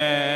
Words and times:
Yeah. 0.00 0.35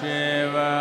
Shiva. 0.00 0.71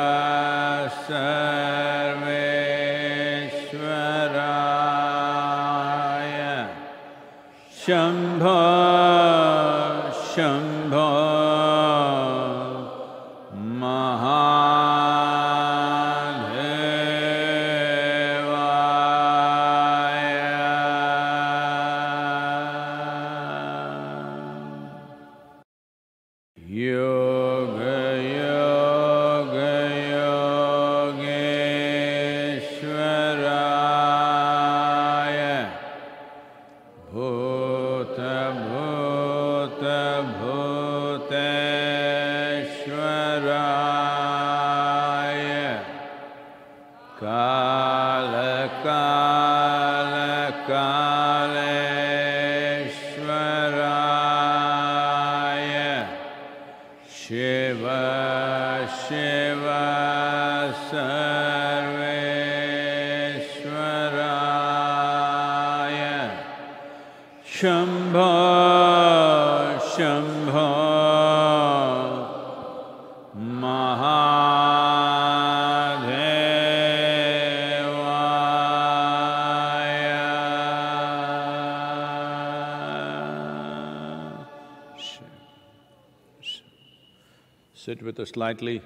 Sit 87.83 88.03
with 88.03 88.19
a 88.19 88.27
slightly 88.27 88.79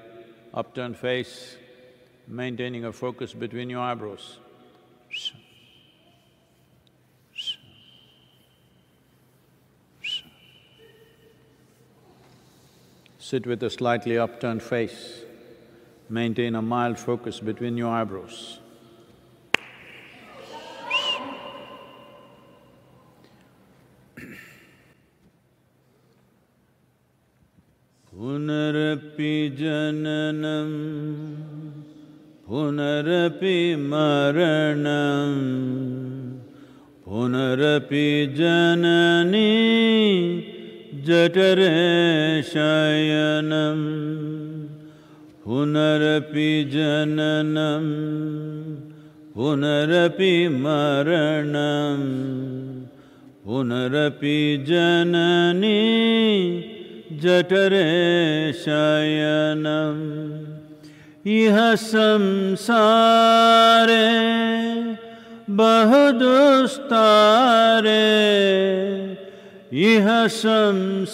upturned 0.53 0.95
face, 0.95 1.57
maintaining 2.29 2.85
a 2.85 2.93
focus 2.93 3.33
between 3.33 3.69
your 3.69 3.81
eyebrows. 3.81 4.37
Sit 13.19 13.45
with 13.45 13.61
a 13.63 13.69
slightly 13.69 14.17
upturned 14.17 14.63
face, 14.63 15.23
maintain 16.07 16.55
a 16.55 16.61
mild 16.61 16.97
focus 16.97 17.41
between 17.41 17.75
your 17.75 17.91
eyebrows. 17.91 18.54
पुनरपि 28.45 29.33
जननं 29.59 30.71
पुनरपि 32.47 33.55
मरणम् 33.91 35.39
पुनरपि 37.05 38.05
जननी 38.37 39.49
जठरे 41.07 41.71
शयनं 42.51 43.81
पुनरपि 45.45 46.51
जननं 46.75 47.89
पुनरपि 49.35 50.33
मरणम् 50.61 52.07
पुनरपि 53.45 54.37
जननी 54.69 55.75
जठरे 57.23 58.53
शयनम् 58.53 60.35
इह 61.27 61.75
संसारे 61.75 62.55
बहुदुस्तारे। 65.49 66.35
इह 69.73 70.27
संसारे 70.27 71.05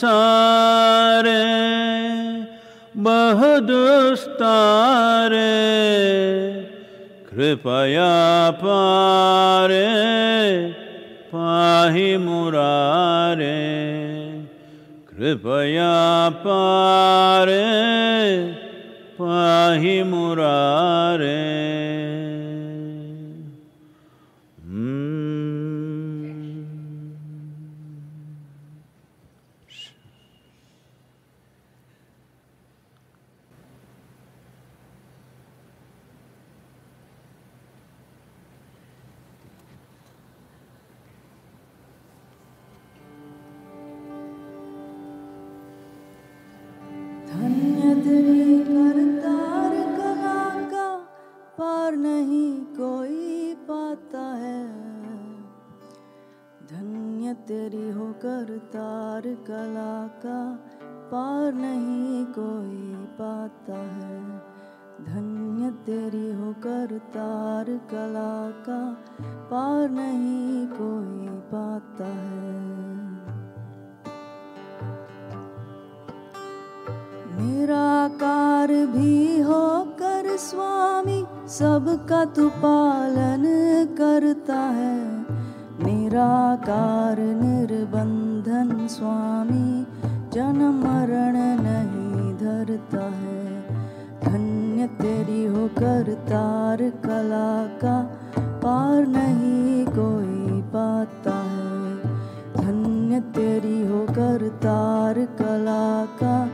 बहुदुस्तारे। 2.97 3.81
कृपया 7.31 8.51
पारे 8.51 9.85
पाहि 11.35 12.17
मुरारे। 12.17 14.00
कृपया 15.21 16.29
पारे 16.29 17.65
पाही 19.19 20.03
मुरारे। 20.03 21.60
करतार 67.01 67.65
कला 67.91 68.49
का 68.65 68.79
पार 69.51 69.89
नहीं 69.89 70.67
कोई 70.67 71.27
पाता 71.51 72.05
है। 72.05 72.51
निराकार 77.37 78.67
भी 78.67 79.41
होकर 79.41 80.37
स्वामी 80.37 81.25
सबका 81.47 82.25
तू 82.25 82.49
पालन 82.49 83.43
करता 83.97 84.59
है। 84.59 84.99
निराकार 85.83 87.19
निर्बंधन 87.19 88.87
स्वामी 88.87 89.85
जन्म 90.33 90.83
मरण 90.83 91.37
नहीं 91.61 92.33
धरता 92.35 93.05
है। 93.05 93.50
तेरी 94.87 95.45
हो 95.45 95.67
करतार 95.67 96.77
कला 97.05 97.51
का 97.83 97.95
पार 98.63 99.07
नहीं 99.07 99.85
कोई 99.85 100.61
पाता 100.61 101.35
है। 101.43 101.95
धन्य 102.55 103.19
तेरी 103.19 103.81
हो 103.87 104.05
करतार 104.09 105.25
कला 105.39 106.05
का 106.23 106.49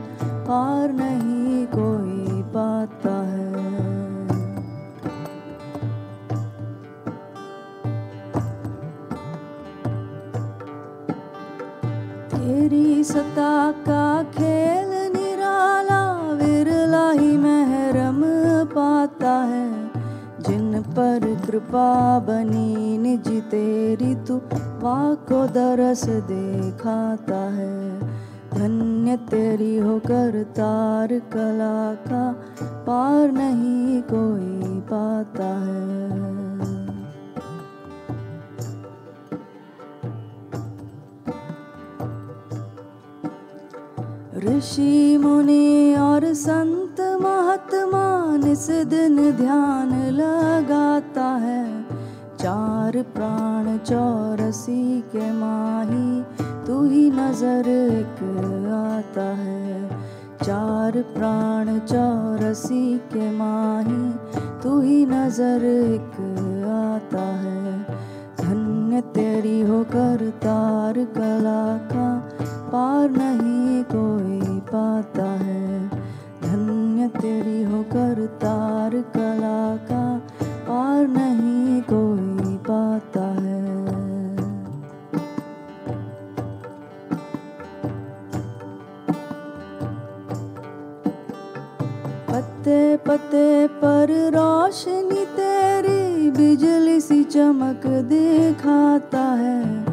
पार 0.48 0.92
नहीं 0.92 1.66
कोई 1.66 2.42
पाता 2.42 3.14
है। 3.22 3.48
तेरी 12.28 13.04
सता 13.04 13.72
का 13.72 14.22
खेल 14.22 14.87
पर 20.90 21.46
कृपा 21.46 22.18
बनी 22.18 22.98
निज 22.98 23.42
तेरी 23.42 24.14
तू। 24.14 24.40
को 25.14 25.46
दरस 25.46 26.04
देखाता 26.04 27.36
है। 27.36 28.00
धन्य 28.54 29.16
तेरी 29.16 29.78
हो 29.78 29.98
करतार 29.98 31.08
कला 31.08 31.94
का 31.94 32.36
पार 32.86 33.32
नहीं 33.32 34.02
कोई 34.02 34.80
पाता 34.80 35.44
है। 35.44 36.37
ऋषि 44.44 45.18
मुनि 45.18 45.94
और 45.94 46.34
संत 46.34 47.00
महात्मा 47.22 48.36
निस 48.36 48.70
दिन 48.70 49.16
ध्यान 49.32 49.92
लगाता 50.10 51.22
है। 51.22 51.82
चार 52.36 53.02
प्राण 53.02 53.78
चौरसी 53.78 55.00
के 55.00 55.32
माही, 55.32 56.22
तू 56.66 56.84
ही 56.84 57.10
नज़र 57.10 57.68
एक 57.68 58.22
आता 58.72 59.22
है। 59.22 59.88
चार 60.42 60.92
प्राण 60.92 61.78
चौरसी 61.78 62.98
के 62.98 63.30
माही, 63.30 64.12
तू 64.62 64.80
ही 64.80 65.06
नज़र 65.06 65.64
एक 65.64 66.20
आता 66.68 67.24
है। 67.36 67.82
धन्य 68.40 69.00
तेरी 69.00 69.60
हो 69.60 69.84
करतार 69.84 71.04
कला 71.04 71.76
का 71.76 72.27
पार 72.68 73.10
नहीं 73.10 73.84
कोई 73.84 74.60
पाता 74.60 75.24
है। 75.24 75.88
धन्य 76.42 77.08
तेरी 77.08 77.62
हो 77.62 77.82
करतार 77.82 78.90
कला 78.90 79.76
का। 79.76 80.18
पार 80.42 81.08
नहीं 81.08 81.82
कोई 81.82 82.56
पाता 82.56 83.20
है। 83.20 83.68
पत्ते 92.26 92.96
पत्ते 92.96 93.66
पर 93.66 94.30
रोशनी 94.30 95.24
तेरी 95.24 96.30
बिजली 96.30 97.00
सी 97.00 97.24
चमक 97.24 97.86
दिखाता 97.86 99.20
है। 99.20 99.87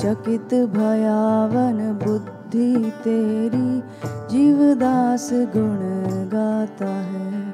चकित 0.00 0.54
भयावन 0.54 1.78
बुद्धि 2.04 2.90
तेरी 3.04 3.82
जीवदास 4.30 5.30
गुण 5.32 5.80
गाता 6.28 6.86
है। 6.86 7.50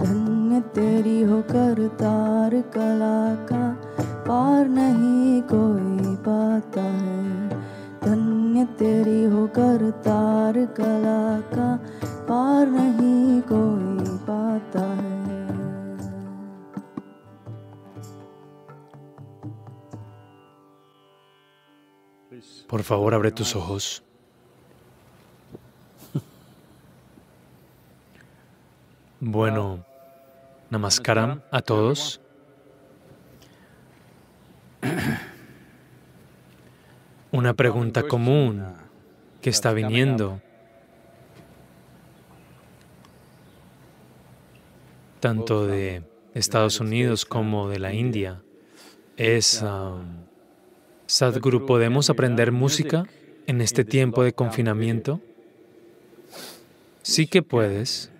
धन्य 0.00 0.60
तेरी 0.60 1.22
हो 1.22 1.40
करतार 1.42 2.60
कला 2.74 3.34
का 3.34 3.62
पार 4.28 4.68
नहीं 4.68 5.42
कोई 5.42 6.16
पाता 6.16 6.80
है। 6.80 7.48
धन्य 8.04 8.64
तेरी 8.64 9.24
हो 9.24 9.46
करतार 9.46 10.66
कला 10.66 11.40
का 11.56 11.76
पार 12.12 12.66
नहीं 12.66 13.40
कोई 13.52 14.18
पाता 14.18 14.80
है। 14.80 15.33
Por 22.66 22.82
favor, 22.82 23.14
abre 23.14 23.30
tus 23.32 23.54
ojos. 23.56 24.02
Bueno, 29.20 29.84
namaskaram 30.68 31.40
a 31.50 31.62
todos. 31.62 32.20
Una 37.32 37.54
pregunta 37.54 38.02
común 38.02 38.64
que 39.40 39.48
está 39.50 39.72
viniendo, 39.72 40.42
tanto 45.20 45.66
de 45.66 46.02
Estados 46.34 46.80
Unidos 46.80 47.24
como 47.24 47.68
de 47.70 47.78
la 47.78 47.94
India, 47.94 48.42
es, 49.16 49.62
um, 49.62 50.26
Sadhguru, 51.06 51.66
¿podemos 51.66 52.10
aprender 52.10 52.52
música 52.52 53.04
en 53.46 53.60
este 53.60 53.84
tiempo 53.84 54.22
de 54.24 54.32
confinamiento? 54.32 55.20
Sí 57.02 57.26
que 57.26 57.42
puedes. 57.42 58.10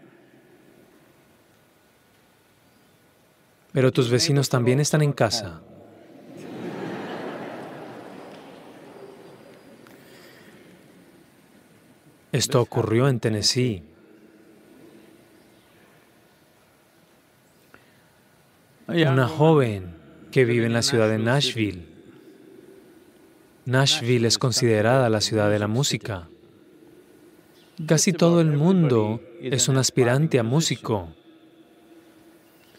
pero 3.74 3.90
tus 3.90 4.08
vecinos 4.08 4.48
también 4.48 4.78
están 4.78 5.02
en 5.02 5.12
casa. 5.12 5.60
Esto 12.30 12.60
ocurrió 12.62 13.08
en 13.08 13.18
Tennessee. 13.18 13.82
Una 18.86 19.26
joven 19.26 19.96
que 20.30 20.44
vive 20.44 20.66
en 20.66 20.72
la 20.72 20.82
ciudad 20.82 21.08
de 21.08 21.18
Nashville. 21.18 21.93
Nashville 23.66 24.26
es 24.26 24.38
considerada 24.38 25.08
la 25.08 25.20
ciudad 25.20 25.50
de 25.50 25.58
la 25.58 25.68
música. 25.68 26.28
Casi 27.86 28.12
todo 28.12 28.40
el 28.40 28.52
mundo 28.52 29.20
es 29.40 29.68
un 29.68 29.78
aspirante 29.78 30.38
a 30.38 30.42
músico. 30.42 31.08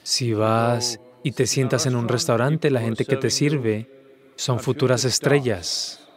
Si 0.03 0.33
vas 0.33 0.99
y 1.23 1.31
te 1.31 1.47
sientas 1.47 1.85
en 1.87 1.95
un 1.95 2.07
restaurante, 2.07 2.69
la 2.69 2.81
gente 2.81 3.05
que 3.05 3.17
te 3.17 3.31
sirve 3.31 3.89
son 4.35 4.59
futuras 4.59 5.03
estrellas. 5.05 6.07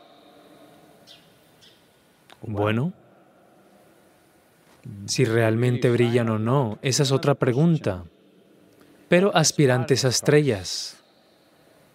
Bueno, 2.43 2.93
si 5.07 5.25
realmente 5.25 5.91
brillan 5.91 6.29
o 6.29 6.39
no, 6.39 6.79
esa 6.83 7.03
es 7.03 7.11
otra 7.11 7.35
pregunta. 7.35 8.05
Pero 9.09 9.35
aspirantes 9.35 10.05
a 10.05 10.09
estrellas. 10.09 11.03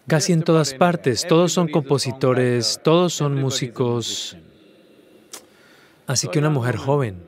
Casi 0.06 0.34
en 0.34 0.42
todas 0.42 0.74
partes, 0.74 1.26
todos 1.26 1.52
son 1.52 1.68
compositores, 1.68 2.78
todos 2.82 3.14
son 3.14 3.36
músicos. 3.36 4.36
Así 6.06 6.28
que 6.28 6.40
una 6.40 6.50
mujer 6.50 6.76
joven 6.76 7.22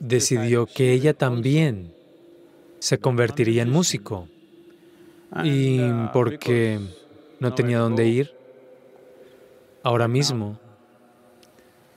decidió 0.00 0.66
que 0.66 0.92
ella 0.92 1.12
también 1.12 1.92
se 2.78 2.98
convertiría 2.98 3.62
en 3.62 3.70
músico. 3.70 4.28
Y 5.44 5.80
porque 6.14 6.80
no 7.38 7.52
tenía 7.52 7.80
dónde 7.80 8.06
ir, 8.06 8.32
ahora 9.82 10.08
mismo 10.08 10.58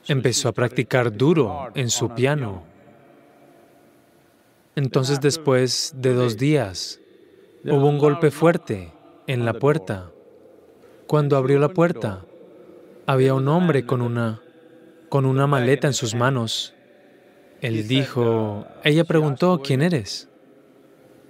empezó 0.05 0.49
a 0.49 0.51
practicar 0.51 1.15
duro 1.15 1.69
en 1.75 1.89
su 1.89 2.09
piano. 2.09 2.63
Entonces 4.75 5.21
después 5.21 5.93
de 5.95 6.13
dos 6.13 6.37
días 6.37 6.99
hubo 7.63 7.87
un 7.87 7.97
golpe 7.97 8.31
fuerte 8.31 8.91
en 9.29 9.45
la 9.45 9.53
puerta. 9.53 10.09
Cuando 11.05 11.37
abrió 11.37 11.59
la 11.59 11.69
puerta, 11.69 12.25
había 13.05 13.35
un 13.35 13.47
hombre 13.47 13.85
con 13.85 14.01
una, 14.01 14.41
con 15.07 15.27
una 15.27 15.45
maleta 15.45 15.85
en 15.85 15.93
sus 15.93 16.15
manos. 16.15 16.73
Él 17.61 17.87
dijo, 17.87 18.65
ella 18.83 19.03
preguntó, 19.03 19.61
¿quién 19.63 19.83
eres? 19.83 20.29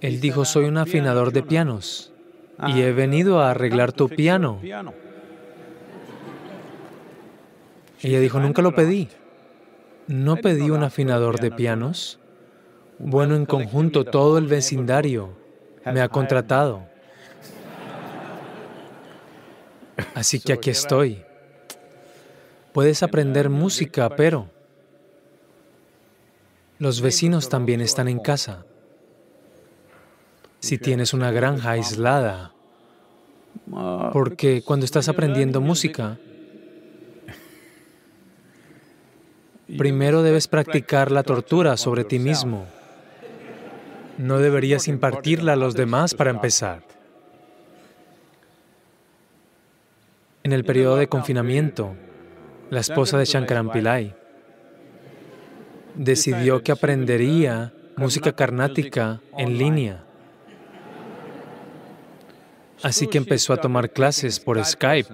Él 0.00 0.18
dijo, 0.22 0.46
soy 0.46 0.64
un 0.64 0.78
afinador 0.78 1.30
de 1.30 1.42
pianos 1.42 2.10
y 2.68 2.80
he 2.80 2.90
venido 2.92 3.42
a 3.42 3.50
arreglar 3.50 3.92
tu 3.92 4.08
piano. 4.08 4.60
Ella 8.00 8.18
dijo, 8.18 8.40
nunca 8.40 8.62
lo 8.62 8.74
pedí. 8.74 9.08
No 10.06 10.36
pedí 10.36 10.70
un 10.70 10.84
afinador 10.84 11.38
de 11.38 11.50
pianos. 11.50 12.18
Bueno, 12.98 13.36
en 13.36 13.44
conjunto, 13.44 14.06
todo 14.06 14.38
el 14.38 14.46
vecindario 14.46 15.36
me 15.84 16.00
ha 16.00 16.08
contratado. 16.08 16.89
Así 20.14 20.40
que 20.40 20.52
aquí 20.52 20.70
estoy. 20.70 21.22
Puedes 22.72 23.02
aprender 23.02 23.50
música, 23.50 24.08
pero 24.10 24.48
los 26.78 27.00
vecinos 27.00 27.48
también 27.48 27.80
están 27.80 28.08
en 28.08 28.20
casa. 28.20 28.64
Si 30.60 30.78
tienes 30.78 31.12
una 31.12 31.30
granja 31.30 31.72
aislada, 31.72 32.52
porque 34.12 34.62
cuando 34.62 34.84
estás 34.84 35.08
aprendiendo 35.08 35.60
música, 35.60 36.18
primero 39.78 40.22
debes 40.22 40.48
practicar 40.48 41.10
la 41.10 41.22
tortura 41.22 41.76
sobre 41.76 42.04
ti 42.04 42.18
mismo. 42.18 42.66
No 44.18 44.38
deberías 44.38 44.86
impartirla 44.86 45.54
a 45.54 45.56
los 45.56 45.74
demás 45.74 46.14
para 46.14 46.30
empezar. 46.30 46.82
En 50.42 50.52
el 50.52 50.64
periodo 50.64 50.96
de 50.96 51.08
confinamiento, 51.08 51.94
la 52.70 52.80
esposa 52.80 53.18
de 53.18 53.26
Shankaran 53.26 53.70
Pillai 53.70 54.14
decidió 55.94 56.62
que 56.62 56.72
aprendería 56.72 57.74
música 57.96 58.32
carnática 58.32 59.20
en 59.36 59.58
línea. 59.58 60.04
Así 62.82 63.06
que 63.06 63.18
empezó 63.18 63.52
a 63.52 63.58
tomar 63.58 63.90
clases 63.90 64.40
por 64.40 64.64
Skype 64.64 65.12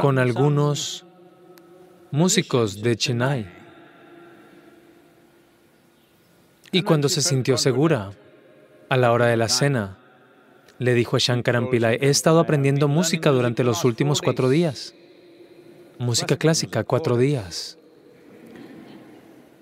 con 0.00 0.18
algunos 0.20 1.04
músicos 2.12 2.80
de 2.80 2.96
Chennai. 2.96 3.58
Y 6.70 6.82
cuando 6.82 7.08
se 7.08 7.22
sintió 7.22 7.56
segura, 7.56 8.12
a 8.88 8.96
la 8.96 9.12
hora 9.12 9.26
de 9.26 9.36
la 9.36 9.48
cena, 9.48 9.97
le 10.78 10.94
dijo 10.94 11.16
a 11.16 11.18
Shankaran 11.18 11.70
Pillai, 11.70 11.98
he 12.00 12.08
estado 12.08 12.40
aprendiendo 12.40 12.88
música 12.88 13.30
durante 13.30 13.64
los 13.64 13.84
últimos 13.84 14.22
cuatro 14.22 14.48
días. 14.48 14.94
Música 15.98 16.36
clásica, 16.36 16.84
cuatro 16.84 17.16
días. 17.16 17.78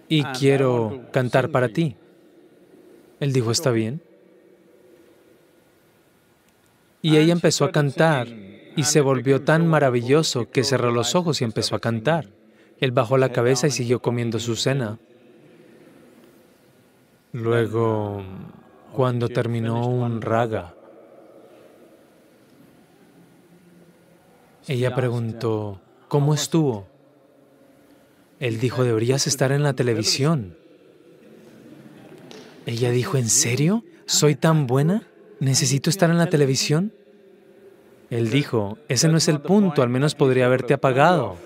Y 0.09 0.23
quiero 0.25 1.07
cantar 1.13 1.51
para 1.51 1.69
ti. 1.71 1.97
Él 3.19 3.33
dijo, 3.33 3.51
está 3.51 3.71
bien. 3.71 4.03
Y 7.01 7.17
ella 7.17 7.33
empezó 7.33 7.65
a 7.65 7.73
cantar 7.73 8.29
y 8.77 8.85
se 8.85 9.01
volvió 9.01 9.43
tan 9.43 9.67
maravilloso 9.67 10.51
que 10.51 10.65
cerró 10.65 10.91
los 10.91 11.15
ojos 11.15 11.41
y 11.41 11.45
empezó 11.45 11.75
a 11.75 11.81
cantar. 11.81 12.29
Él 12.79 12.93
bajó 12.93 13.17
la 13.17 13.33
cabeza 13.33 13.67
y 13.67 13.71
siguió 13.71 14.03
comiendo 14.03 14.39
su 14.39 14.55
cena. 14.55 14.99
Luego, 17.33 18.23
cuando 18.93 19.29
terminó 19.29 19.89
un 19.89 20.21
raga, 20.21 20.76
ella 24.69 24.95
preguntó, 24.95 25.81
¿cómo 26.09 26.35
estuvo? 26.35 26.87
Él 28.41 28.59
dijo, 28.59 28.85
deberías 28.85 29.27
estar 29.27 29.53
en 29.53 29.63
la 29.63 29.75
televisión. 29.75 30.57
Ella 32.67 32.91
dijo, 32.91 33.17
¿en 33.17 33.29
serio? 33.29 33.85
¿Soy 34.07 34.35
tan 34.35 34.67
buena? 34.67 35.07
¿Necesito 35.41 35.89
estar 35.89 36.11
en 36.11 36.19
la 36.19 36.27
televisión? 36.27 36.93
Él 38.11 38.31
dijo, 38.31 38.79
ese 38.89 39.09
no 39.09 39.17
es 39.17 39.29
el 39.29 39.41
punto, 39.41 39.83
al 39.83 39.89
menos 39.89 40.15
podría 40.15 40.47
haberte 40.47 40.75
apagado. 40.75 41.37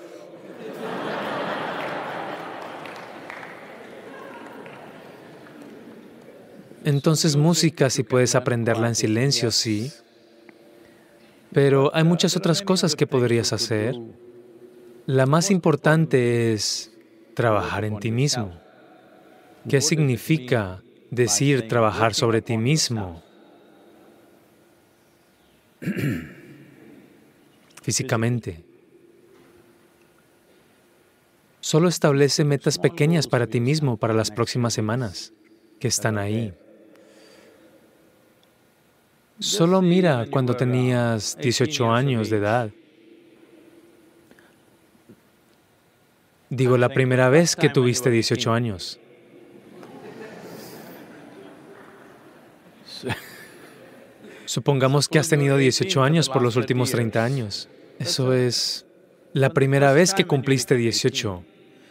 Entonces 6.84 7.36
música, 7.36 7.90
si 7.90 8.02
puedes 8.02 8.34
aprenderla 8.34 8.88
en 8.88 8.94
silencio, 8.94 9.50
sí. 9.50 9.92
Pero 11.52 11.94
hay 11.94 12.04
muchas 12.04 12.36
otras 12.36 12.62
cosas 12.62 12.94
que 12.94 13.06
podrías 13.06 13.52
hacer. 13.52 13.96
La 15.06 15.26
más 15.26 15.50
importante 15.50 16.52
es 16.52 16.92
trabajar 17.34 17.84
en 17.84 17.98
ti 17.98 18.12
mismo. 18.12 18.52
¿Qué 19.68 19.80
significa 19.80 20.82
decir 21.10 21.68
trabajar 21.68 22.14
sobre 22.14 22.40
ti 22.40 22.56
mismo? 22.56 23.22
Físicamente. 27.82 28.62
Solo 31.60 31.88
establece 31.88 32.44
metas 32.44 32.78
pequeñas 32.78 33.26
para 33.26 33.46
ti 33.46 33.60
mismo 33.60 33.96
para 33.96 34.14
las 34.14 34.30
próximas 34.30 34.72
semanas 34.72 35.32
que 35.78 35.88
están 35.88 36.18
ahí. 36.18 36.54
Solo 39.40 39.80
mira 39.80 40.26
cuando 40.30 40.54
tenías 40.54 41.36
18 41.40 41.90
años 41.90 42.28
de 42.28 42.36
edad. 42.36 42.70
Digo, 46.50 46.76
la 46.76 46.90
primera 46.90 47.30
vez 47.30 47.56
que 47.56 47.70
tuviste 47.70 48.10
18 48.10 48.52
años. 48.52 49.00
Supongamos 54.44 55.08
que 55.08 55.18
has 55.18 55.30
tenido 55.30 55.56
18 55.56 56.02
años 56.02 56.28
por 56.28 56.42
los 56.42 56.56
últimos 56.56 56.90
30 56.90 57.24
años. 57.24 57.70
Eso 57.98 58.34
es 58.34 58.84
la 59.32 59.54
primera 59.54 59.92
vez 59.92 60.12
que 60.12 60.26
cumpliste 60.26 60.74
18. 60.74 61.44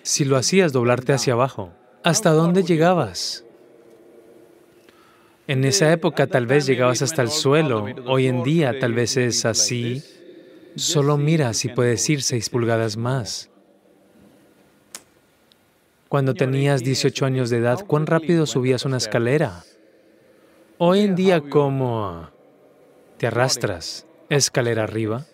Si 0.04 0.24
lo 0.24 0.38
hacías, 0.38 0.72
doblarte 0.72 1.14
hacia 1.14 1.34
abajo. 1.34 1.72
¿Hasta 2.04 2.30
dónde 2.32 2.62
llegabas? 2.64 3.44
En 5.50 5.66
esa 5.66 5.92
época 5.92 6.28
tal 6.28 6.46
vez 6.46 6.68
llegabas 6.68 7.02
hasta 7.02 7.24
el 7.24 7.32
suelo, 7.32 7.88
hoy 8.06 8.28
en 8.28 8.44
día 8.44 8.80
tal 8.80 8.94
vez 8.94 9.18
es 9.18 9.46
así. 9.46 10.04
Solo 10.76 11.18
mira 11.18 11.56
si 11.56 11.70
puedes 11.70 12.08
ir 12.08 12.22
seis 12.22 12.52
pulgadas 12.52 12.98
más. 12.98 13.50
Cuando 16.08 16.36
tenías 16.36 16.84
18 16.84 17.26
años 17.26 17.50
de 17.50 17.58
edad, 17.58 17.84
¿cuán 17.88 18.06
rápido 18.06 18.46
subías 18.46 18.86
una 18.86 18.98
escalera? 18.98 19.64
Hoy 20.78 21.00
en 21.00 21.16
día, 21.16 21.42
¿cómo 21.42 22.30
te 23.18 23.26
arrastras 23.26 24.06
escalera 24.30 24.84
arriba? 24.84 25.26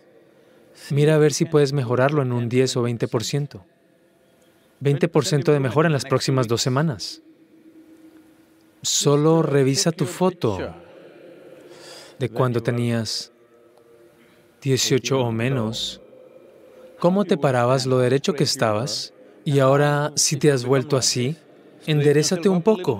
Mira 0.91 1.15
a 1.15 1.17
ver 1.17 1.33
si 1.33 1.43
puedes 1.43 1.73
mejorarlo 1.73 2.21
en 2.21 2.31
un 2.31 2.47
10 2.47 2.77
o 2.77 2.87
20%. 2.87 3.63
20% 4.81 5.51
de 5.51 5.59
mejora 5.59 5.87
en 5.87 5.93
las 5.93 6.05
próximas 6.05 6.47
dos 6.47 6.61
semanas. 6.61 7.21
Solo 8.85 9.41
revisa 9.41 9.91
tu 9.91 10.05
foto 10.05 10.59
de 12.19 12.29
cuando 12.29 12.61
tenías 12.61 13.31
18 14.61 15.21
o 15.21 15.31
menos. 15.31 16.01
¿Cómo 16.99 17.25
te 17.25 17.35
parabas 17.35 17.87
lo 17.87 17.97
derecho 17.97 18.33
que 18.33 18.43
estabas? 18.43 19.11
Y 19.43 19.57
ahora, 19.57 20.11
si 20.15 20.37
te 20.37 20.51
has 20.51 20.65
vuelto 20.65 20.97
así, 20.97 21.35
enderezate 21.87 22.47
un 22.47 22.61
poco. 22.61 22.99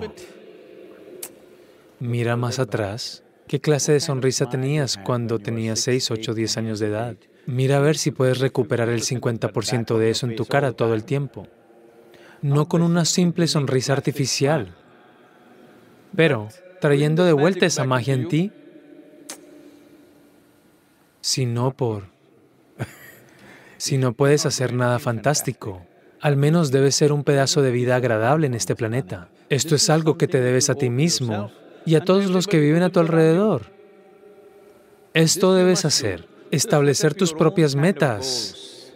Mira 2.00 2.34
más 2.34 2.58
atrás. 2.58 3.22
¿Qué 3.46 3.60
clase 3.60 3.92
de 3.92 4.00
sonrisa 4.00 4.48
tenías 4.48 4.96
cuando 4.96 5.38
tenías 5.38 5.78
6, 5.78 6.10
8, 6.10 6.34
10 6.34 6.56
años 6.56 6.80
de 6.80 6.88
edad? 6.88 7.16
Mira 7.46 7.76
a 7.76 7.80
ver 7.80 7.96
si 7.96 8.10
puedes 8.10 8.40
recuperar 8.40 8.88
el 8.88 9.02
50% 9.02 9.98
de 9.98 10.10
eso 10.10 10.26
en 10.26 10.34
tu 10.34 10.46
cara 10.46 10.72
todo 10.72 10.94
el 10.94 11.04
tiempo. 11.04 11.46
No 12.42 12.66
con 12.66 12.82
una 12.82 13.04
simple 13.04 13.46
sonrisa 13.46 13.92
artificial, 13.92 14.74
pero 16.14 16.48
trayendo 16.80 17.24
de 17.24 17.32
vuelta 17.32 17.66
esa 17.66 17.84
magia 17.84 18.14
en 18.14 18.28
ti, 18.28 18.52
si 21.20 21.46
no 21.46 21.72
por... 21.72 22.04
Si 23.78 23.98
no 23.98 24.14
puedes 24.14 24.46
hacer 24.46 24.72
nada 24.72 24.98
fantástico, 24.98 25.86
al 26.20 26.36
menos 26.38 26.70
debes 26.70 26.94
ser 26.94 27.12
un 27.12 27.24
pedazo 27.24 27.60
de 27.60 27.70
vida 27.70 27.96
agradable 27.96 28.46
en 28.46 28.54
este 28.54 28.74
planeta. 28.74 29.28
Esto 29.50 29.74
es 29.74 29.90
algo 29.90 30.16
que 30.16 30.28
te 30.28 30.40
debes 30.40 30.70
a 30.70 30.76
ti 30.76 30.88
mismo 30.88 31.50
y 31.84 31.94
a 31.94 32.00
todos 32.00 32.30
los 32.30 32.46
que 32.46 32.58
viven 32.58 32.82
a 32.82 32.90
tu 32.90 33.00
alrededor. 33.00 33.70
Esto 35.12 35.54
debes 35.54 35.84
hacer 35.84 36.26
establecer 36.50 37.14
tus 37.14 37.32
propias 37.32 37.74
metas 37.74 38.92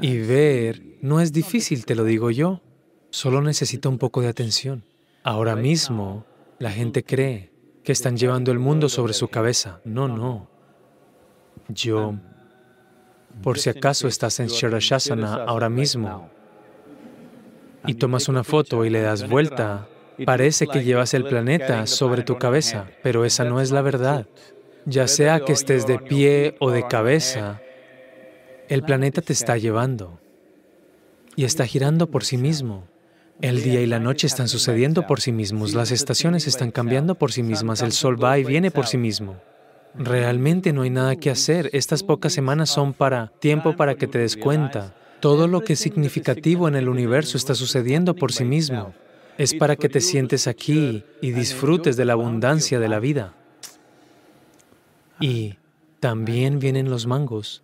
y 0.00 0.18
ver, 0.18 0.82
no 1.00 1.20
es 1.20 1.32
difícil, 1.32 1.86
te 1.86 1.94
lo 1.94 2.04
digo 2.04 2.30
yo, 2.30 2.62
solo 3.10 3.40
necesita 3.40 3.88
un 3.88 3.98
poco 3.98 4.20
de 4.20 4.28
atención. 4.28 4.84
Ahora 5.26 5.56
mismo, 5.56 6.24
la 6.58 6.70
gente 6.70 7.04
cree 7.04 7.52
que 7.84 7.92
están 7.92 8.16
llevando 8.16 8.50
el 8.52 8.58
mundo 8.58 8.88
sobre 8.88 9.12
su 9.12 9.28
cabeza. 9.28 9.80
No, 9.84 10.08
no. 10.08 10.48
Yo, 11.68 12.14
por 13.42 13.58
si 13.58 13.68
acaso 13.68 14.08
estás 14.08 14.40
en 14.40 14.46
Shirashasana 14.46 15.44
ahora 15.44 15.68
mismo 15.68 16.30
y 17.86 17.94
tomas 17.94 18.28
una 18.28 18.44
foto 18.44 18.84
y 18.84 18.90
le 18.90 19.02
das 19.02 19.28
vuelta, 19.28 19.88
parece 20.24 20.66
que 20.66 20.82
llevas 20.82 21.12
el 21.12 21.24
planeta 21.24 21.86
sobre 21.86 22.22
tu 22.22 22.38
cabeza, 22.38 22.86
pero 23.02 23.24
esa 23.24 23.44
no 23.44 23.60
es 23.60 23.70
la 23.70 23.82
verdad 23.82 24.26
ya 24.86 25.08
sea 25.08 25.40
que 25.40 25.52
estés 25.52 25.86
de 25.86 25.98
pie 25.98 26.54
o 26.60 26.70
de 26.70 26.86
cabeza, 26.86 27.60
el 28.68 28.82
planeta 28.82 29.20
te 29.20 29.32
está 29.32 29.58
llevando 29.58 30.20
y 31.34 31.44
está 31.44 31.66
girando 31.66 32.08
por 32.08 32.24
sí 32.24 32.38
mismo. 32.38 32.84
El 33.42 33.62
día 33.62 33.82
y 33.82 33.86
la 33.86 34.00
noche 34.00 34.26
están 34.26 34.48
sucediendo 34.48 35.06
por 35.06 35.20
sí 35.20 35.30
mismos, 35.30 35.74
las 35.74 35.90
estaciones 35.90 36.46
están 36.46 36.70
cambiando 36.70 37.14
por 37.16 37.32
sí 37.32 37.42
mismas, 37.42 37.82
el 37.82 37.92
sol 37.92 38.22
va 38.22 38.38
y 38.38 38.44
viene 38.44 38.70
por 38.70 38.86
sí 38.86 38.96
mismo. 38.96 39.36
Realmente 39.98 40.72
no 40.72 40.82
hay 40.82 40.90
nada 40.90 41.16
que 41.16 41.30
hacer. 41.30 41.68
Estas 41.72 42.02
pocas 42.02 42.32
semanas 42.32 42.70
son 42.70 42.94
para 42.94 43.32
tiempo 43.38 43.76
para 43.76 43.94
que 43.94 44.06
te 44.06 44.18
des 44.18 44.36
cuenta. 44.36 44.94
Todo 45.20 45.48
lo 45.48 45.62
que 45.62 45.74
es 45.74 45.80
significativo 45.80 46.68
en 46.68 46.76
el 46.76 46.88
universo 46.88 47.36
está 47.36 47.54
sucediendo 47.54 48.14
por 48.14 48.32
sí 48.32 48.44
mismo. 48.44 48.94
Es 49.36 49.54
para 49.54 49.76
que 49.76 49.88
te 49.88 50.00
sientes 50.00 50.46
aquí 50.46 51.04
y 51.20 51.32
disfrutes 51.32 51.96
de 51.96 52.04
la 52.06 52.14
abundancia 52.14 52.78
de 52.78 52.88
la 52.88 53.00
vida. 53.00 53.34
Y 55.20 55.56
también 56.00 56.58
vienen 56.58 56.90
los 56.90 57.06
mangos. 57.06 57.62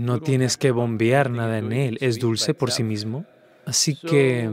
No 0.00 0.18
tienes 0.20 0.56
que 0.56 0.70
bombear 0.70 1.30
nada 1.30 1.58
en 1.58 1.74
él, 1.74 1.98
es 2.00 2.18
dulce 2.18 2.54
por 2.54 2.70
sí 2.70 2.82
mismo. 2.82 3.26
Así 3.66 3.94
que 3.94 4.50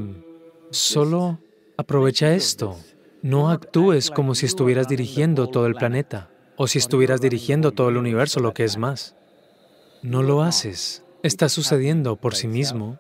solo 0.72 1.40
aprovecha 1.78 2.34
esto. 2.34 2.78
No 3.22 3.50
actúes 3.50 4.12
como 4.12 4.36
si 4.36 4.46
estuvieras 4.46 4.90
dirigiendo 4.90 5.48
todo 5.48 5.66
el 5.66 5.76
planeta 5.76 6.30
o 6.58 6.68
si 6.68 6.80
estuvieras 6.80 7.22
dirigiendo 7.22 7.72
todo 7.72 7.88
el 7.88 7.96
universo, 7.96 8.42
lo 8.42 8.54
que 8.54 8.66
es 8.66 8.78
más. 8.78 9.16
No 10.02 10.22
lo 10.22 10.42
haces. 10.42 11.06
Está 11.24 11.48
sucediendo 11.48 12.18
por 12.18 12.36
sí 12.36 12.50
mismo. 12.50 13.00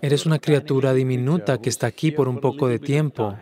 Eres 0.00 0.26
una 0.26 0.38
criatura 0.38 0.94
diminuta 0.94 1.58
que 1.58 1.70
está 1.70 1.88
aquí 1.88 2.12
por 2.12 2.28
un 2.28 2.38
poco 2.38 2.68
de 2.68 2.78
tiempo 2.78 3.36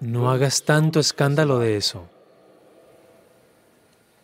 no 0.00 0.30
hagas 0.30 0.64
tanto 0.64 1.00
escándalo 1.00 1.58
de 1.58 1.76
eso. 1.78 2.08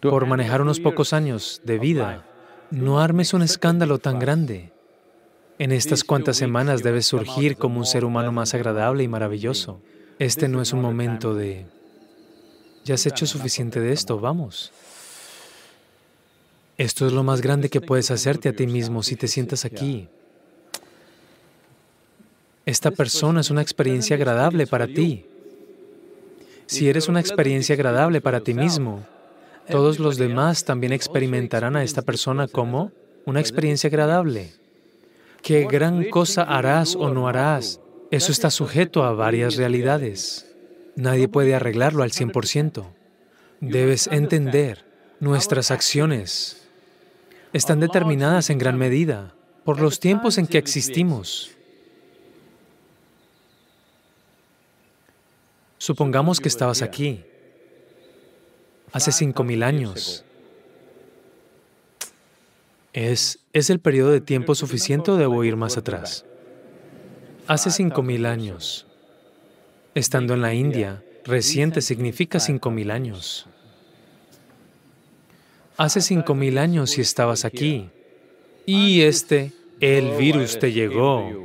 Por 0.01 0.27
manejar 0.27 0.61
unos 0.61 0.79
pocos 0.79 1.15
años 1.15 1.63
de 1.65 1.79
vida, 1.79 2.25
no 2.71 3.01
armes 3.01 3.35
un 3.35 3.43
escándalo 3.43 3.99
tan 3.99 4.19
grande. 4.19 4.73
En 5.59 5.73
estas 5.73 6.05
cuantas 6.05 6.37
semanas 6.37 6.83
debes 6.83 7.07
surgir 7.07 7.57
como 7.57 7.79
un 7.79 7.87
ser 7.87 8.05
humano 8.05 8.33
más 8.33 8.55
agradable 8.55 9.03
y 9.03 9.09
maravilloso. 9.09 9.81
Este 10.19 10.49
no 10.49 10.61
es 10.61 10.73
un 10.73 10.81
momento 10.81 11.35
de, 11.35 11.67
ya 12.85 12.95
has 12.95 13.07
hecho 13.07 13.27
suficiente 13.27 13.81
de 13.81 13.93
esto, 13.93 14.21
vamos. 14.21 14.73
Esto 16.79 17.07
es 17.07 17.13
lo 17.13 17.23
más 17.23 17.41
grande 17.41 17.71
que 17.71 17.81
puedes 17.81 18.11
hacerte 18.11 18.51
a 18.51 18.53
ti 18.53 18.67
mismo 18.67 19.03
si 19.03 19.17
te 19.17 19.29
sientas 19.29 19.65
aquí. 19.65 20.09
Esta 22.67 22.91
persona 22.91 23.41
es 23.41 23.51
una 23.51 23.63
experiencia 23.63 24.17
agradable 24.17 24.67
para 24.67 24.87
ti. 24.87 25.25
Si 26.67 26.89
eres 26.89 27.09
una 27.09 27.21
experiencia 27.21 27.75
agradable 27.75 28.21
para 28.21 28.41
ti 28.41 28.53
mismo, 28.53 29.07
todos 29.71 29.99
los 29.99 30.17
demás 30.17 30.65
también 30.65 30.93
experimentarán 30.93 31.77
a 31.77 31.83
esta 31.83 32.03
persona 32.03 32.49
como 32.49 32.93
una 33.25 33.41
experiencia 33.41 33.89
agradable. 33.89 34.53
¿Qué 35.43 35.67
gran 35.71 36.05
cosa 36.11 36.43
harás 36.43 36.97
o 36.97 37.11
no 37.11 37.29
harás? 37.29 37.81
Eso 38.11 38.33
está 38.33 38.51
sujeto 38.51 39.05
a 39.05 39.13
varias 39.13 39.57
realidades. 39.57 40.47
Nadie 40.95 41.29
puede 41.29 41.55
arreglarlo 41.55 42.03
al 42.03 42.13
100%. 42.13 42.85
Debes 43.61 44.07
entender, 44.07 44.85
nuestras 45.21 45.71
acciones 45.71 46.69
están 47.53 47.81
determinadas 47.81 48.51
en 48.51 48.59
gran 48.59 48.77
medida 48.77 49.35
por 49.65 49.81
los 49.81 49.99
tiempos 49.99 50.39
en 50.39 50.47
que 50.47 50.59
existimos. 50.59 51.51
Supongamos 55.79 56.41
que 56.41 56.49
estabas 56.49 56.83
aquí 56.83 57.25
hace 58.97 59.13
cinco 59.13 59.45
mil 59.45 59.63
años. 59.63 60.25
¿Es, 62.95 63.41
¿Es 63.53 63.69
el 63.69 63.79
periodo 63.79 64.11
de 64.11 64.23
tiempo 64.23 64.55
suficiente 64.55 65.11
o 65.11 65.19
debo 65.19 65.45
ir 65.45 65.55
más 65.55 65.77
atrás? 65.77 66.25
Hace 67.47 67.71
cinco 67.71 68.03
mil 68.03 68.25
años, 68.25 68.87
estando 69.95 70.33
en 70.33 70.41
la 70.41 70.55
India, 70.55 71.05
reciente 71.27 71.83
significa 71.83 72.41
cinco 72.41 72.71
mil 72.71 72.91
años. 72.91 73.47
Hace 75.77 76.01
cinco 76.01 76.35
mil 76.35 76.57
años 76.57 76.93
si 76.93 77.03
estabas 77.03 77.45
aquí 77.45 77.91
y 78.65 79.03
este, 79.03 79.53
el 79.79 80.13
virus 80.17 80.59
te 80.59 80.73
llegó 80.73 81.45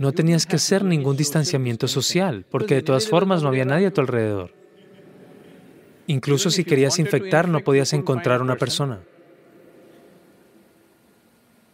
no 0.00 0.10
tenías 0.10 0.46
que 0.46 0.56
hacer 0.56 0.82
ningún 0.82 1.16
distanciamiento 1.16 1.86
social, 1.86 2.44
porque 2.50 2.74
de 2.74 2.82
todas 2.82 3.06
formas 3.06 3.44
no 3.44 3.48
había 3.48 3.64
nadie 3.64 3.86
a 3.86 3.92
tu 3.92 4.00
alrededor. 4.00 4.61
Incluso 6.06 6.50
si 6.50 6.64
querías 6.64 6.98
infectar, 6.98 7.48
no 7.48 7.60
podías 7.60 7.92
encontrar 7.92 8.42
una 8.42 8.56
persona. 8.56 9.00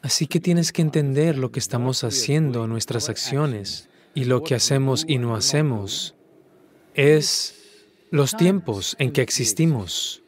Así 0.02 0.26
que 0.26 0.40
tienes 0.40 0.72
que 0.72 0.82
entender 0.82 1.38
lo 1.38 1.50
que 1.50 1.58
estamos 1.58 2.04
haciendo, 2.04 2.66
nuestras 2.66 3.08
acciones, 3.08 3.88
y 4.14 4.24
lo 4.24 4.42
que 4.42 4.54
hacemos 4.54 5.04
y 5.06 5.18
no 5.18 5.34
hacemos, 5.34 6.14
es 6.94 7.54
los 8.10 8.36
tiempos 8.36 8.96
en 8.98 9.12
que 9.12 9.22
existimos. 9.22 10.22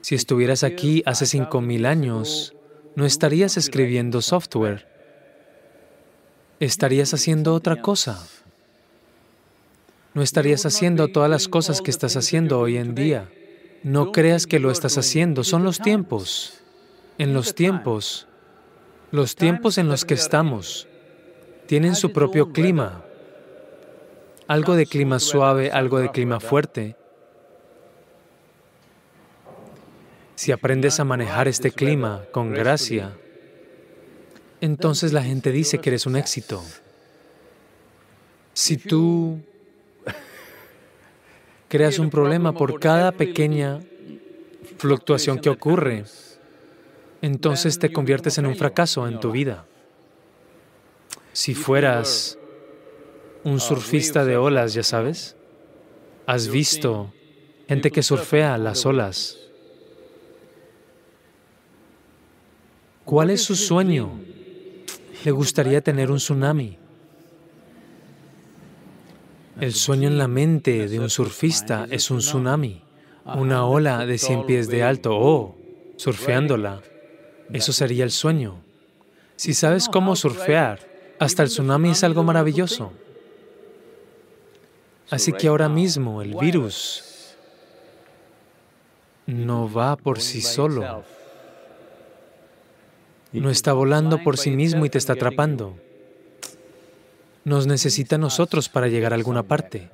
Si 0.00 0.14
estuvieras 0.14 0.64
aquí 0.64 1.02
hace 1.06 1.26
cinco 1.26 1.60
mil 1.60 1.86
años, 1.86 2.54
no 2.96 3.06
estarías 3.06 3.56
escribiendo 3.56 4.20
software, 4.20 4.88
estarías 6.58 7.14
haciendo 7.14 7.54
otra 7.54 7.80
cosa. 7.80 8.26
No 10.14 10.22
estarías 10.22 10.66
haciendo 10.66 11.08
todas 11.08 11.30
las 11.30 11.48
cosas 11.48 11.80
que 11.80 11.90
estás 11.90 12.16
haciendo 12.16 12.60
hoy 12.60 12.76
en 12.76 12.94
día. 12.94 13.30
No 13.82 14.12
creas 14.12 14.46
que 14.46 14.58
lo 14.58 14.70
estás 14.70 14.98
haciendo, 14.98 15.42
son 15.42 15.64
los 15.64 15.78
tiempos. 15.78 16.60
En 17.18 17.32
los 17.32 17.54
tiempos, 17.54 18.28
los 19.10 19.36
tiempos 19.36 19.78
en 19.78 19.88
los 19.88 20.04
que 20.04 20.14
estamos, 20.14 20.86
tienen 21.66 21.94
su 21.94 22.12
propio 22.12 22.52
clima. 22.52 23.04
Algo 24.46 24.76
de 24.76 24.86
clima 24.86 25.18
suave, 25.18 25.70
algo 25.70 25.98
de 25.98 26.10
clima 26.10 26.40
fuerte. 26.40 26.96
Si 30.34 30.52
aprendes 30.52 31.00
a 31.00 31.04
manejar 31.04 31.48
este 31.48 31.70
clima 31.70 32.24
con 32.32 32.52
gracia, 32.52 33.16
entonces 34.60 35.12
la 35.12 35.22
gente 35.22 35.52
dice 35.52 35.78
que 35.78 35.90
eres 35.90 36.04
un 36.04 36.16
éxito. 36.16 36.62
Si 38.52 38.76
tú 38.76 39.40
creas 41.72 41.98
un 41.98 42.10
problema 42.10 42.52
por 42.52 42.78
cada 42.78 43.12
pequeña 43.12 43.80
fluctuación 44.76 45.38
que 45.38 45.48
ocurre, 45.48 46.04
entonces 47.22 47.78
te 47.78 47.90
conviertes 47.90 48.36
en 48.36 48.44
un 48.44 48.56
fracaso 48.56 49.08
en 49.08 49.18
tu 49.20 49.30
vida. 49.30 49.64
Si 51.32 51.54
fueras 51.54 52.38
un 53.42 53.58
surfista 53.58 54.26
de 54.26 54.36
olas, 54.36 54.74
ya 54.74 54.82
sabes, 54.82 55.34
has 56.26 56.48
visto 56.48 57.14
gente 57.66 57.90
que 57.90 58.02
surfea 58.02 58.58
las 58.58 58.84
olas. 58.84 59.38
¿Cuál 63.06 63.30
es 63.30 63.40
su 63.40 63.56
sueño? 63.56 64.20
Le 65.24 65.30
gustaría 65.30 65.80
tener 65.80 66.10
un 66.10 66.18
tsunami. 66.18 66.81
El 69.60 69.74
sueño 69.74 70.08
en 70.08 70.18
la 70.18 70.28
mente 70.28 70.88
de 70.88 70.98
un 70.98 71.10
surfista 71.10 71.86
es 71.90 72.10
un 72.10 72.18
tsunami, 72.18 72.82
una 73.24 73.66
ola 73.66 74.06
de 74.06 74.18
100 74.18 74.46
pies 74.46 74.68
de 74.68 74.82
alto, 74.82 75.10
oh, 75.14 75.56
surfeándola. 75.96 76.80
Eso 77.52 77.72
sería 77.72 78.04
el 78.04 78.10
sueño. 78.10 78.62
Si 79.36 79.52
sabes 79.54 79.88
cómo 79.88 80.16
surfear, 80.16 80.80
hasta 81.18 81.42
el 81.42 81.48
tsunami 81.48 81.90
es 81.90 82.02
algo 82.02 82.22
maravilloso. 82.22 82.92
Así 85.10 85.32
que 85.32 85.48
ahora 85.48 85.68
mismo 85.68 86.22
el 86.22 86.34
virus 86.34 87.36
no 89.26 89.70
va 89.70 89.96
por 89.96 90.20
sí 90.20 90.40
solo. 90.40 91.04
No 93.32 93.50
está 93.50 93.74
volando 93.74 94.22
por 94.22 94.38
sí 94.38 94.50
mismo 94.50 94.86
y 94.86 94.90
te 94.90 94.98
está 94.98 95.12
atrapando. 95.12 95.76
Nos 97.44 97.66
necesita 97.66 98.16
a 98.16 98.18
nosotros 98.18 98.68
para 98.68 98.88
llegar 98.88 99.12
a 99.12 99.16
alguna 99.16 99.42
parte. 99.42 99.90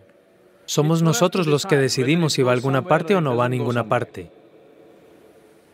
Somos 0.66 1.02
nosotros 1.02 1.46
los 1.46 1.64
que 1.64 1.76
decidimos 1.76 2.34
si 2.34 2.42
va 2.42 2.52
a 2.52 2.54
alguna 2.54 2.84
parte 2.84 3.14
o 3.14 3.20
no 3.20 3.36
va 3.36 3.46
a 3.46 3.48
ninguna 3.48 3.88
parte. 3.88 4.30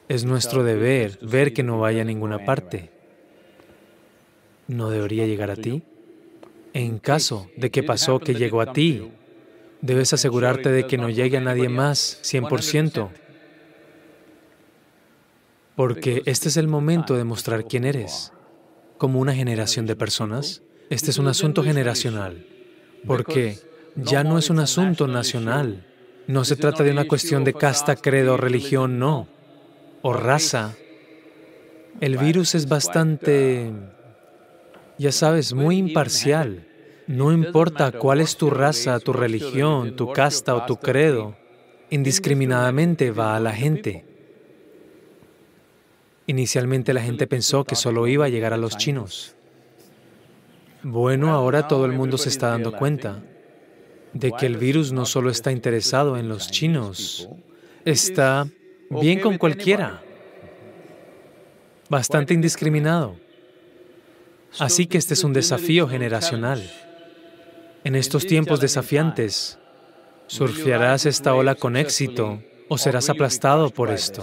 Es 0.09 0.25
nuestro 0.25 0.63
deber 0.63 1.19
ver 1.21 1.53
que 1.53 1.63
no 1.63 1.81
vaya 1.81 2.03
a 2.03 2.05
ninguna 2.05 2.45
parte. 2.45 2.91
¿No 4.69 4.91
debería 4.91 5.27
llegar 5.27 5.51
a 5.51 5.57
ti? 5.57 5.83
En 6.75 6.99
caso 6.99 7.49
de 7.57 7.71
que 7.71 7.83
pasó 7.83 8.21
que 8.21 8.35
llegó 8.35 8.61
a 8.61 8.73
ti, 8.73 9.11
debes 9.81 10.13
asegurarte 10.13 10.71
de 10.71 10.87
que 10.87 10.97
no 10.97 11.11
llegue 11.11 11.37
a 11.37 11.41
nadie 11.41 11.69
más 11.69 12.21
100%, 12.23 13.11
porque 15.77 16.23
este 16.25 16.49
es 16.49 16.57
el 16.57 16.69
momento 16.69 17.17
de 17.17 17.25
mostrar 17.25 17.67
quién 17.67 17.85
eres, 17.85 18.33
como 18.97 19.21
una 19.21 19.35
generación 19.35 19.87
de 19.87 19.97
personas. 19.97 20.63
Este 20.91 21.11
es 21.11 21.19
un 21.19 21.29
asunto 21.29 21.63
generacional, 21.63 22.47
porque 23.07 23.59
ya 23.97 24.25
no 24.25 24.39
es 24.39 24.51
un 24.51 24.61
asunto 24.61 25.07
nacional. 25.07 25.87
No 26.27 26.45
se 26.45 26.57
trata 26.57 26.83
de 26.83 26.91
una 26.91 27.07
cuestión 27.07 27.45
de 27.45 27.55
casta, 27.55 27.97
credo, 27.97 28.37
religión, 28.37 28.99
no 28.99 29.29
o 30.05 30.13
raza. 30.13 30.77
El 32.01 32.19
virus 32.19 32.55
es 32.55 32.69
bastante, 32.69 33.73
ya 34.99 35.13
sabes, 35.13 35.55
muy 35.55 35.79
imparcial. 35.79 36.67
No 37.07 37.33
importa 37.33 37.91
cuál 37.91 38.21
es 38.21 38.37
tu 38.37 38.51
raza, 38.51 39.01
tu 39.01 39.15
religión, 39.15 39.97
tu 39.97 40.13
casta 40.13 40.55
o 40.55 40.67
tu 40.67 40.77
credo, 40.77 41.37
indiscriminadamente 41.89 43.13
va 43.13 43.35
a 43.35 43.41
la 43.41 43.53
gente. 43.53 44.05
Inicialmente 46.27 46.93
la 46.93 47.01
gente 47.01 47.27
pensó 47.27 47.65
que 47.65 47.75
solo 47.75 48.07
iba 48.07 48.27
a 48.27 48.31
llegar 48.31 48.53
a 48.53 48.59
los 48.59 48.77
chinos. 48.77 49.34
Bueno, 50.85 51.33
ahora 51.33 51.67
todo 51.67 51.87
el 51.87 51.93
mundo 51.93 52.19
se 52.19 52.29
está 52.29 52.49
dando 52.49 52.71
cuenta 52.71 53.23
de 54.13 54.33
que 54.33 54.45
el 54.45 54.59
virus 54.59 54.93
no 54.93 55.07
solo 55.07 55.31
está 55.31 55.51
interesado 55.51 56.19
en 56.19 56.29
los 56.29 56.51
chinos, 56.51 57.27
está 57.87 58.47
bien 58.91 59.21
con 59.21 59.39
cualquiera, 59.39 60.03
bastante 61.89 62.35
indiscriminado. 62.35 63.17
Así 64.59 64.87
que 64.87 64.99
este 64.99 65.15
es 65.15 65.25
un 65.25 65.33
desafío 65.33 65.89
generacional. 65.89 66.71
En 67.83 67.95
estos 67.95 68.27
tiempos 68.27 68.61
desafiantes, 68.61 69.59
surfearás 70.27 71.07
esta 71.07 71.35
ola 71.35 71.55
con 71.55 71.79
éxito 71.79 72.43
o 72.69 72.77
serás 72.77 73.09
aplastado 73.09 73.71
por 73.71 73.91
esto. 73.91 74.23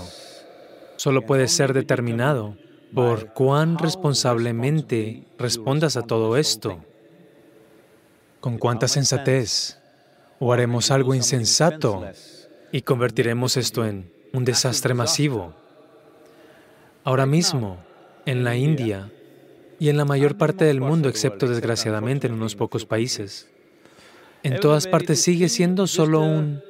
Solo 0.96 1.26
puedes 1.26 1.52
ser 1.52 1.74
determinado 1.74 2.56
por 2.94 3.34
cuán 3.34 3.78
responsablemente 3.78 5.24
respondas 5.38 5.98
a 5.98 6.04
todo 6.04 6.38
esto. 6.38 6.84
Con 8.40 8.58
cuánta 8.58 8.88
sensatez. 8.88 9.78
O 10.40 10.52
haremos 10.54 10.90
algo 10.92 11.14
insensato 11.14 12.04
y 12.72 12.82
convertiremos 12.82 13.58
esto 13.58 13.86
en 13.86 14.12
un 14.34 14.44
desastre 14.44 14.94
masivo. 14.94 15.54
Ahora 17.04 17.26
mismo, 17.26 17.78
en 18.26 18.44
la 18.44 18.56
India 18.56 19.12
y 19.80 19.90
en 19.90 19.98
la 19.98 20.06
mayor 20.06 20.38
parte 20.38 20.66
del 20.66 20.82
mundo, 20.82 21.10
excepto 21.10 21.48
desgraciadamente 21.48 22.28
en 22.28 22.34
unos 22.34 22.56
pocos 22.56 22.86
países, 22.86 23.48
en 24.44 24.60
todas 24.60 24.88
partes 24.88 25.22
sigue 25.22 25.50
siendo 25.50 25.86
solo 25.86 26.22
un, 26.22 26.62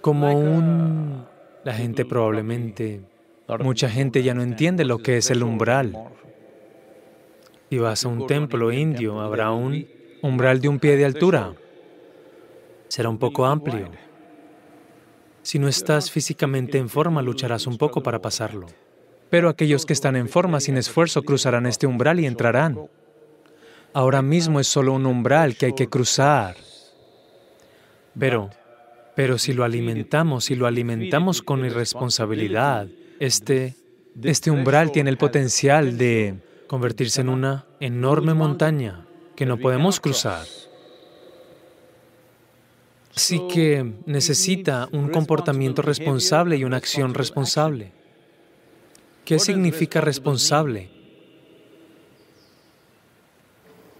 como 0.00 0.38
un, 0.38 1.24
la 1.64 1.74
gente 1.74 2.04
probablemente, 2.04 3.00
mucha 3.60 3.88
gente 3.88 4.22
ya 4.22 4.34
no 4.34 4.42
entiende 4.42 4.84
lo 4.84 4.98
que 4.98 5.18
es 5.18 5.30
el 5.30 5.42
umbral. 5.42 5.96
Y 7.70 7.78
vas 7.78 8.04
a 8.04 8.08
un 8.08 8.26
templo 8.26 8.72
indio, 8.72 9.20
habrá 9.20 9.50
un 9.52 9.86
umbral 10.22 10.60
de 10.60 10.68
un 10.68 10.78
pie 10.78 10.96
de 10.96 11.04
altura. 11.04 11.54
Será 12.88 13.08
un 13.08 13.18
poco 13.18 13.46
amplio. 13.46 13.90
Si 15.42 15.58
no 15.58 15.68
estás 15.68 16.10
físicamente 16.10 16.78
en 16.78 16.88
forma, 16.88 17.22
lucharás 17.22 17.66
un 17.66 17.78
poco 17.78 18.02
para 18.02 18.20
pasarlo. 18.20 18.66
Pero 19.30 19.48
aquellos 19.48 19.86
que 19.86 19.92
están 19.92 20.16
en 20.16 20.28
forma 20.28 20.60
sin 20.60 20.76
esfuerzo 20.76 21.22
cruzarán 21.22 21.66
este 21.66 21.86
umbral 21.86 22.20
y 22.20 22.26
entrarán. 22.26 22.78
Ahora 23.92 24.22
mismo 24.22 24.60
es 24.60 24.66
solo 24.66 24.92
un 24.92 25.06
umbral 25.06 25.56
que 25.56 25.66
hay 25.66 25.72
que 25.72 25.88
cruzar. 25.88 26.56
Pero, 28.18 28.50
pero 29.14 29.38
si 29.38 29.52
lo 29.52 29.64
alimentamos, 29.64 30.44
si 30.44 30.54
lo 30.54 30.66
alimentamos 30.66 31.42
con 31.42 31.64
irresponsabilidad, 31.64 32.88
este, 33.20 33.74
este 34.22 34.50
umbral 34.50 34.92
tiene 34.92 35.10
el 35.10 35.18
potencial 35.18 35.98
de 35.98 36.36
convertirse 36.66 37.20
en 37.20 37.28
una 37.28 37.66
enorme 37.80 38.34
montaña 38.34 39.06
que 39.34 39.46
no 39.46 39.58
podemos 39.58 40.00
cruzar. 40.00 40.46
Así 43.14 43.40
que 43.48 43.94
necesita 44.04 44.88
un 44.92 45.08
comportamiento 45.08 45.80
responsable 45.80 46.56
y 46.56 46.64
una 46.64 46.76
acción 46.76 47.14
responsable. 47.14 47.92
¿Qué 49.24 49.38
significa 49.38 50.00
responsable? 50.00 50.90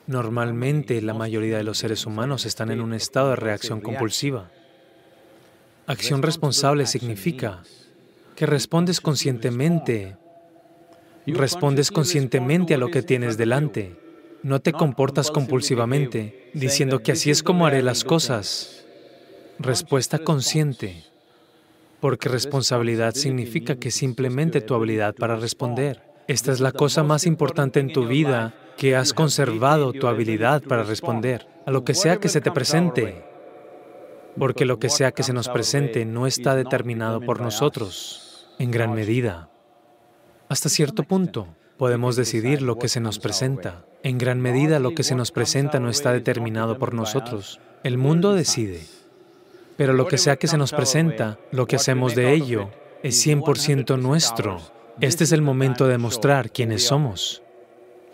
Normalmente 0.06 1.00
la 1.02 1.14
mayoría 1.14 1.56
de 1.56 1.64
los 1.64 1.78
seres 1.78 2.06
humanos 2.06 2.44
están 2.44 2.70
en 2.70 2.80
un 2.80 2.94
estado 2.94 3.30
de 3.30 3.36
reacción 3.36 3.80
compulsiva. 3.80 4.50
Acción 5.86 6.22
responsable 6.22 6.86
significa 6.86 7.62
que 8.36 8.46
respondes 8.46 9.00
conscientemente, 9.00 10.16
respondes 11.26 11.90
conscientemente 11.90 12.74
a 12.74 12.78
lo 12.78 12.90
que 12.90 13.02
tienes 13.02 13.36
delante. 13.36 13.96
No 14.42 14.60
te 14.60 14.72
comportas 14.72 15.30
compulsivamente 15.30 16.50
diciendo 16.54 17.02
que 17.02 17.12
así 17.12 17.30
es 17.30 17.42
como 17.42 17.66
haré 17.66 17.82
las 17.82 18.04
cosas. 18.04 18.84
Respuesta 19.58 20.18
consciente, 20.18 21.02
porque 22.00 22.28
responsabilidad 22.28 23.14
significa 23.14 23.76
que 23.76 23.90
simplemente 23.90 24.60
tu 24.60 24.74
habilidad 24.74 25.14
para 25.14 25.36
responder. 25.36 26.02
Esta 26.28 26.52
es 26.52 26.60
la 26.60 26.72
cosa 26.72 27.02
más 27.02 27.26
importante 27.26 27.80
en 27.80 27.92
tu 27.92 28.06
vida, 28.06 28.54
que 28.76 28.94
has 28.94 29.14
conservado 29.14 29.92
tu 29.92 30.06
habilidad 30.06 30.62
para 30.62 30.82
responder 30.82 31.46
a 31.64 31.70
lo 31.70 31.84
que 31.84 31.94
sea 31.94 32.18
que 32.18 32.28
se 32.28 32.42
te 32.42 32.52
presente, 32.52 33.24
porque 34.38 34.66
lo 34.66 34.78
que 34.78 34.90
sea 34.90 35.12
que 35.12 35.22
se 35.22 35.32
nos 35.32 35.48
presente 35.48 36.04
no 36.04 36.26
está 36.26 36.54
determinado 36.54 37.20
por 37.22 37.40
nosotros, 37.40 38.25
en 38.58 38.70
gran 38.70 38.94
medida. 38.94 39.48
Hasta 40.48 40.68
cierto 40.68 41.02
punto, 41.02 41.48
podemos 41.76 42.16
decidir 42.16 42.62
lo 42.62 42.78
que 42.78 42.88
se 42.88 43.00
nos 43.00 43.18
presenta. 43.18 43.84
En 44.02 44.18
gran 44.18 44.40
medida, 44.40 44.78
lo 44.78 44.94
que 44.94 45.02
se 45.02 45.14
nos 45.14 45.32
presenta 45.32 45.80
no 45.80 45.90
está 45.90 46.12
determinado 46.12 46.78
por 46.78 46.94
nosotros. 46.94 47.60
El 47.82 47.98
mundo 47.98 48.34
decide. 48.34 48.82
Pero 49.76 49.92
lo 49.92 50.06
que 50.06 50.18
sea 50.18 50.36
que 50.36 50.46
se 50.46 50.56
nos 50.56 50.72
presenta, 50.72 51.38
lo 51.50 51.66
que 51.66 51.76
hacemos 51.76 52.14
de 52.14 52.32
ello, 52.32 52.70
es 53.02 53.26
100% 53.26 53.98
nuestro. 53.98 54.60
Este 55.00 55.24
es 55.24 55.32
el 55.32 55.42
momento 55.42 55.86
de 55.86 55.98
mostrar 55.98 56.50
quiénes 56.50 56.86
somos, 56.86 57.42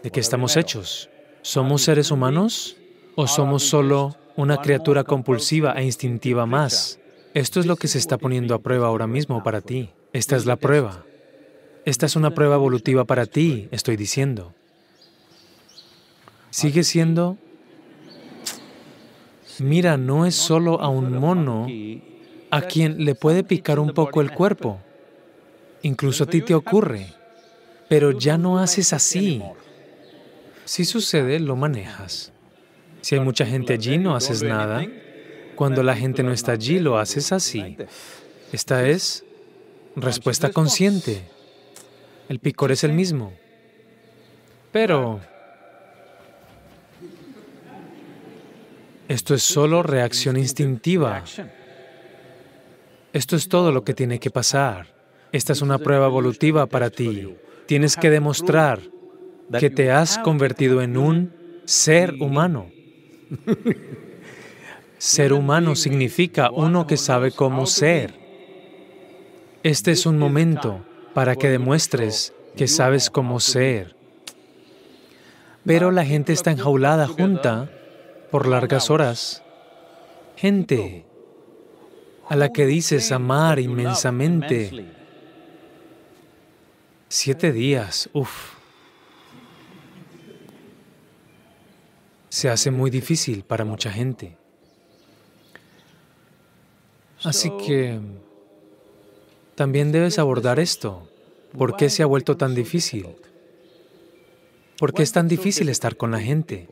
de 0.02 0.10
qué 0.10 0.18
estamos 0.18 0.56
hechos. 0.56 1.08
¿Somos 1.42 1.82
seres 1.82 2.10
humanos 2.10 2.76
o 3.14 3.26
somos 3.26 3.62
solo 3.62 4.16
una 4.36 4.56
criatura 4.56 5.04
compulsiva 5.04 5.74
e 5.74 5.84
instintiva 5.84 6.46
más? 6.46 6.98
Esto 7.34 7.60
es 7.60 7.66
lo 7.66 7.76
que 7.76 7.88
se 7.88 7.98
está 7.98 8.18
poniendo 8.18 8.54
a 8.54 8.60
prueba 8.60 8.88
ahora 8.88 9.06
mismo 9.06 9.42
para 9.42 9.60
ti. 9.60 9.90
Esta 10.12 10.36
es 10.36 10.46
la 10.46 10.56
prueba. 10.56 11.04
Esta 11.84 12.06
es 12.06 12.16
una 12.16 12.32
prueba 12.32 12.54
evolutiva 12.56 13.04
para 13.04 13.26
ti, 13.26 13.68
estoy 13.70 13.96
diciendo. 13.96 14.54
Sigue 16.50 16.84
siendo 16.84 17.38
Mira, 19.58 19.96
no 19.96 20.26
es 20.26 20.34
solo 20.34 20.80
a 20.80 20.88
un 20.88 21.16
mono 21.18 21.66
a 22.50 22.62
quien 22.62 23.04
le 23.04 23.14
puede 23.14 23.44
picar 23.44 23.78
un 23.78 23.92
poco 23.92 24.20
el 24.20 24.32
cuerpo. 24.32 24.80
Incluso 25.82 26.24
a 26.24 26.26
ti 26.26 26.40
te 26.40 26.54
ocurre, 26.54 27.06
pero 27.88 28.12
ya 28.12 28.38
no 28.38 28.58
haces 28.58 28.92
así. 28.92 29.42
Si 30.64 30.84
sucede, 30.84 31.38
lo 31.40 31.56
manejas. 31.56 32.32
Si 33.00 33.14
hay 33.14 33.20
mucha 33.20 33.44
gente 33.44 33.74
allí, 33.74 33.98
no 33.98 34.14
haces 34.14 34.42
nada. 34.42 34.86
Cuando 35.54 35.82
la 35.82 35.94
gente 35.94 36.22
no 36.22 36.32
está 36.32 36.52
allí, 36.52 36.78
lo 36.78 36.98
haces 36.98 37.32
así. 37.32 37.76
Esta 38.52 38.88
es 38.88 39.24
respuesta 39.96 40.50
consciente. 40.50 41.28
El 42.28 42.38
picor 42.38 42.72
es 42.72 42.84
el 42.84 42.92
mismo. 42.92 43.32
Pero 44.70 45.20
esto 49.08 49.34
es 49.34 49.42
solo 49.42 49.82
reacción 49.82 50.36
instintiva. 50.36 51.22
Esto 53.12 53.36
es 53.36 53.48
todo 53.48 53.72
lo 53.72 53.84
que 53.84 53.92
tiene 53.92 54.18
que 54.18 54.30
pasar. 54.30 54.86
Esta 55.32 55.52
es 55.52 55.60
una 55.60 55.78
prueba 55.78 56.06
evolutiva 56.06 56.66
para 56.66 56.90
ti. 56.90 57.34
Tienes 57.66 57.96
que 57.96 58.10
demostrar 58.10 58.80
que 59.58 59.70
te 59.70 59.90
has 59.90 60.18
convertido 60.18 60.80
en 60.80 60.96
un 60.96 61.34
ser 61.64 62.14
humano. 62.14 62.70
Ser 64.98 65.32
humano 65.32 65.74
significa 65.74 66.52
uno 66.52 66.86
que 66.86 66.96
sabe 66.96 67.32
cómo 67.32 67.66
ser. 67.66 68.21
Este 69.62 69.92
es 69.92 70.06
un 70.06 70.18
momento 70.18 70.84
para 71.14 71.36
que 71.36 71.48
demuestres 71.48 72.32
que 72.56 72.66
sabes 72.66 73.10
cómo 73.10 73.38
ser. 73.38 73.94
Pero 75.64 75.92
la 75.92 76.04
gente 76.04 76.32
está 76.32 76.50
enjaulada 76.50 77.06
junta 77.06 77.70
por 78.32 78.48
largas 78.48 78.90
horas. 78.90 79.44
Gente 80.36 81.04
a 82.28 82.34
la 82.34 82.48
que 82.48 82.66
dices 82.66 83.12
amar 83.12 83.60
inmensamente. 83.60 84.84
Siete 87.08 87.52
días, 87.52 88.10
uff. 88.12 88.54
Se 92.30 92.48
hace 92.48 92.72
muy 92.72 92.90
difícil 92.90 93.44
para 93.44 93.64
mucha 93.64 93.92
gente. 93.92 94.36
Así 97.22 97.52
que 97.64 98.00
también 99.54 99.92
debes 99.92 100.18
abordar 100.18 100.58
esto. 100.58 101.08
¿Por 101.56 101.76
qué 101.76 101.90
se 101.90 102.02
ha 102.02 102.06
vuelto 102.06 102.36
tan 102.36 102.54
difícil? 102.54 103.06
¿Por 104.78 104.94
qué 104.94 105.02
es 105.02 105.12
tan 105.12 105.28
difícil 105.28 105.68
estar 105.68 105.96
con 105.96 106.10
la 106.10 106.20
gente? 106.20 106.68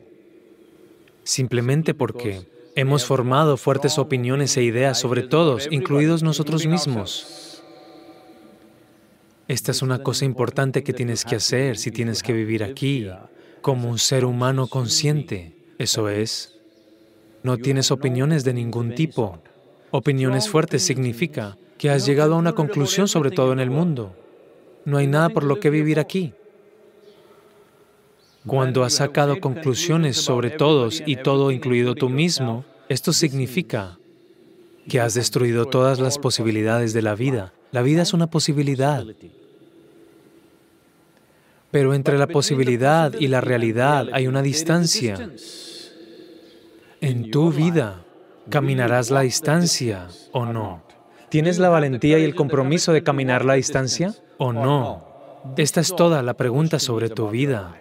Simplemente 1.23 1.93
porque 1.93 2.41
hemos 2.75 3.05
formado 3.05 3.57
fuertes 3.57 3.97
opiniones 3.97 4.57
e 4.57 4.63
ideas 4.63 4.99
sobre 4.99 5.21
todos, 5.21 5.67
incluidos 5.71 6.23
nosotros 6.23 6.65
mismos. 6.65 7.63
Esta 9.47 9.71
es 9.71 9.81
una 9.81 10.01
cosa 10.01 10.25
importante 10.25 10.83
que 10.83 10.93
tienes 10.93 11.25
que 11.25 11.35
hacer 11.35 11.77
si 11.77 11.91
tienes 11.91 12.23
que 12.23 12.33
vivir 12.33 12.63
aquí 12.63 13.07
como 13.61 13.89
un 13.89 13.99
ser 13.99 14.25
humano 14.25 14.67
consciente. 14.67 15.53
Eso 15.77 16.09
es, 16.09 16.55
no 17.43 17.57
tienes 17.57 17.91
opiniones 17.91 18.43
de 18.43 18.53
ningún 18.53 18.95
tipo. 18.95 19.39
Opiniones 19.91 20.47
fuertes 20.47 20.83
significa 20.83 21.57
que 21.81 21.89
has 21.89 22.05
llegado 22.05 22.35
a 22.35 22.37
una 22.37 22.53
conclusión 22.53 23.07
sobre 23.07 23.31
todo 23.31 23.53
en 23.53 23.59
el 23.59 23.71
mundo. 23.71 24.15
No 24.85 24.97
hay 24.97 25.07
nada 25.07 25.29
por 25.29 25.43
lo 25.43 25.59
que 25.59 25.71
vivir 25.71 25.99
aquí. 25.99 26.31
Cuando 28.45 28.83
has 28.83 28.93
sacado 28.93 29.39
conclusiones 29.39 30.17
sobre 30.17 30.51
todos 30.51 31.01
y 31.03 31.15
todo 31.15 31.49
incluido 31.49 31.95
tú 31.95 32.07
mismo, 32.07 32.65
esto 32.87 33.13
significa 33.13 33.97
que 34.87 34.99
has 34.99 35.15
destruido 35.15 35.65
todas 35.65 35.99
las 35.99 36.19
posibilidades 36.19 36.93
de 36.93 37.01
la 37.01 37.15
vida. 37.15 37.51
La 37.71 37.81
vida 37.81 38.03
es 38.03 38.13
una 38.13 38.27
posibilidad. 38.27 39.03
Pero 41.71 41.95
entre 41.95 42.19
la 42.19 42.27
posibilidad 42.27 43.11
y 43.19 43.27
la 43.27 43.41
realidad 43.41 44.07
hay 44.13 44.27
una 44.27 44.43
distancia. 44.43 45.31
En 46.99 47.31
tu 47.31 47.51
vida, 47.51 48.05
¿Caminarás 48.49 49.11
la 49.11 49.21
distancia 49.21 50.07
o 50.31 50.45
no? 50.45 50.90
¿Tienes 51.31 51.59
la 51.59 51.69
valentía 51.69 52.19
y 52.19 52.25
el 52.25 52.35
compromiso 52.35 52.91
de 52.91 53.03
caminar 53.03 53.45
la 53.45 53.53
distancia 53.53 54.13
o 54.37 54.51
no? 54.51 55.07
Esta 55.55 55.79
es 55.79 55.95
toda 55.95 56.21
la 56.23 56.33
pregunta 56.33 56.77
sobre 56.77 57.09
tu 57.09 57.29
vida. 57.29 57.79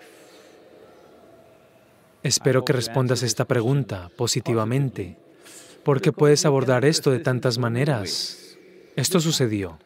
Espero 2.23 2.65
que 2.65 2.73
respondas 2.73 3.25
esta 3.25 3.47
pregunta 3.47 4.09
positivamente, 4.17 5.17
porque 5.83 6.13
puedes 6.13 6.47
abordar 6.47 6.85
esto 6.85 7.11
de 7.11 7.19
tantas 7.19 7.59
maneras. 7.59 8.57
Esto 8.95 9.19
sucedió. 9.19 9.81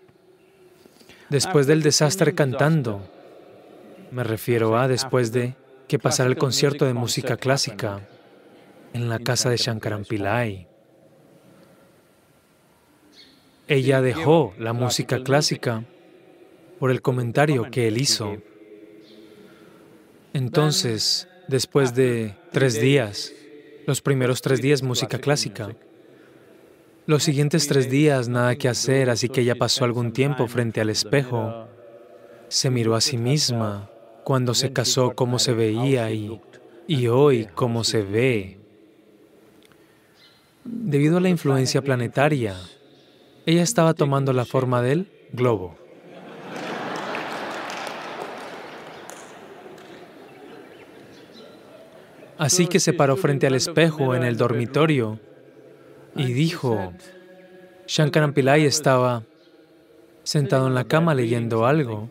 Después 1.31 1.67
del 1.67 1.83
desastre 1.83 2.35
cantando, 2.35 3.09
me 4.11 4.25
refiero 4.25 4.77
a 4.77 4.89
después 4.89 5.33
de 5.33 5.55
que 5.89 5.99
pasara 5.99 6.29
el 6.29 6.37
concierto 6.37 6.85
de 6.85 6.93
música 6.93 7.39
clásica, 7.39 8.03
en 8.93 9.09
la 9.09 9.21
casa 9.21 9.49
de 9.49 9.57
Shankaran 9.57 10.05
Pillai. 10.05 10.74
Ella 13.67 14.03
dejó 14.03 14.53
la 14.59 14.73
música 14.75 15.23
clásica 15.23 15.85
por 16.79 16.91
el 16.91 17.01
comentario 17.01 17.71
que 17.71 17.89
él 17.89 17.99
hizo. 17.99 18.37
Entonces, 20.35 21.29
después 21.49 21.95
de 21.95 22.35
tres 22.53 22.79
días, 22.79 23.33
los 23.87 24.03
primeros 24.03 24.43
tres 24.43 24.61
días 24.61 24.83
música 24.83 25.19
clásica, 25.19 25.75
los 27.07 27.23
siguientes 27.23 27.67
tres 27.67 27.91
días 27.91 28.29
nada 28.29 28.57
que 28.57 28.69
hacer, 28.69 29.09
así 29.09 29.29
que 29.29 29.43
ella 29.43 29.55
pasó 29.55 29.85
algún 29.85 30.13
tiempo 30.13 30.47
frente 30.47 30.81
al 30.81 30.91
espejo, 30.91 31.67
se 32.49 32.71
miró 32.71 32.95
a 32.95 33.01
sí 33.01 33.17
misma, 33.17 33.91
cuando 34.25 34.55
se 34.55 34.73
casó 34.73 35.15
cómo 35.15 35.39
se 35.39 35.53
veía 35.53 36.11
y, 36.11 36.41
y 36.87 37.09
hoy 37.09 37.47
cómo 37.55 37.85
se 37.85 38.03
ve. 38.03 38.59
Debido 40.65 41.19
a 41.19 41.21
la 41.21 41.29
influencia 41.29 41.83
planetaria, 41.83 42.57
ella 43.47 43.63
estaba 43.63 43.95
tomando 43.95 44.33
la 44.33 44.45
forma 44.45 44.83
del 44.83 45.11
globo. 45.33 45.77
Así 52.39 52.67
que 52.67 52.81
se 52.81 52.93
paró 52.93 53.17
frente 53.17 53.47
al 53.47 53.55
espejo 53.55 54.15
en 54.15 54.25
el 54.25 54.37
dormitorio 54.37 55.21
y 56.17 56.33
dijo, 56.33 56.93
Shankaran 57.87 58.33
Pillai 58.33 58.65
estaba 58.65 59.23
sentado 60.25 60.67
en 60.67 60.75
la 60.75 60.85
cama 60.85 61.15
leyendo 61.15 61.67
algo 61.67 62.11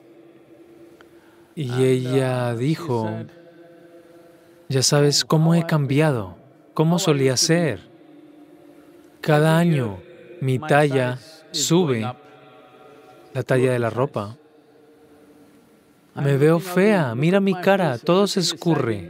y 1.56 1.84
ella 1.84 2.56
dijo, 2.56 3.10
ya 4.70 4.82
sabes 4.82 5.26
cómo 5.26 5.56
he 5.56 5.66
cambiado, 5.66 6.38
cómo 6.74 7.00
solía 7.00 7.38
ser. 7.38 7.82
Cada 9.22 9.58
año 9.58 10.00
mi 10.44 10.60
talla 10.60 11.18
sube, 11.52 12.02
la 13.34 13.44
talla 13.44 13.72
de 13.72 13.80
la 13.80 13.90
ropa. 13.90 14.38
Me 16.16 16.38
veo 16.38 16.60
fea, 16.60 17.16
mira 17.16 17.40
mi 17.40 17.56
cara, 17.56 17.98
todo 17.98 18.28
se 18.28 18.42
escurre. 18.42 19.10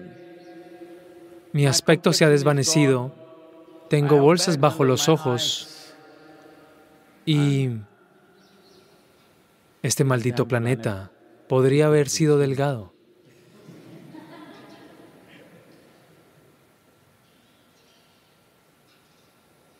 Mi 1.51 1.65
aspecto 1.65 2.13
se 2.13 2.23
ha 2.23 2.29
desvanecido, 2.29 3.13
tengo 3.89 4.19
bolsas 4.19 4.59
bajo 4.59 4.83
los 4.83 5.09
ojos. 5.09 5.69
y 7.25 7.69
este 9.81 10.03
maldito 10.03 10.47
planeta 10.47 11.11
podría 11.47 11.87
haber 11.87 12.09
sido 12.09 12.37
delgado. 12.37 12.92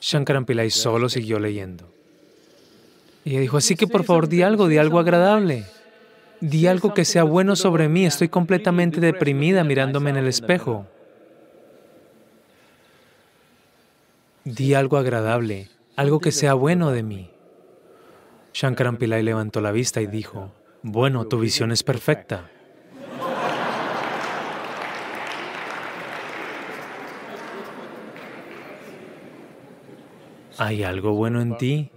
Shankaran 0.04 0.44
Pillai 0.44 0.70
solo 0.70 1.08
siguió 1.08 1.39
leyendo. 1.39 1.89
Y 3.24 3.32
ella 3.32 3.39
dijo, 3.39 3.56
así 3.56 3.76
que 3.76 3.88
por 3.88 4.04
favor 4.04 4.28
di 4.28 4.42
algo, 4.42 4.68
di 4.68 4.78
algo 4.78 5.00
agradable. 5.00 5.63
Di 6.42 6.68
algo 6.68 6.94
que 6.94 7.06
sea 7.06 7.24
bueno 7.24 7.56
sobre 7.56 7.88
mí. 7.88 8.06
Estoy 8.06 8.28
completamente 8.28 9.00
deprimida 9.00 9.63
mirándome 9.63 10.10
en 10.10 10.18
el 10.18 10.28
espejo. 10.28 10.86
Di 14.44 14.74
algo 14.74 14.98
agradable, 14.98 15.70
algo 15.96 16.20
que 16.20 16.34
sea 16.34 16.54
bueno 16.54 16.92
de 16.92 17.02
mí. 17.02 17.30
Shankaran 18.54 18.98
Pillai 18.98 19.24
levantó 19.24 19.62
la 19.62 19.72
vista 19.72 20.02
y 20.02 20.08
dijo, 20.08 20.52
bueno, 20.82 21.28
tu 21.28 21.39
visión 21.39 21.72
es 21.72 21.82
perfecta. 21.82 22.52
¿Hay 30.58 30.84
algo 30.84 31.13
bueno 31.13 31.42
en 31.42 31.58
ti? 31.58 31.89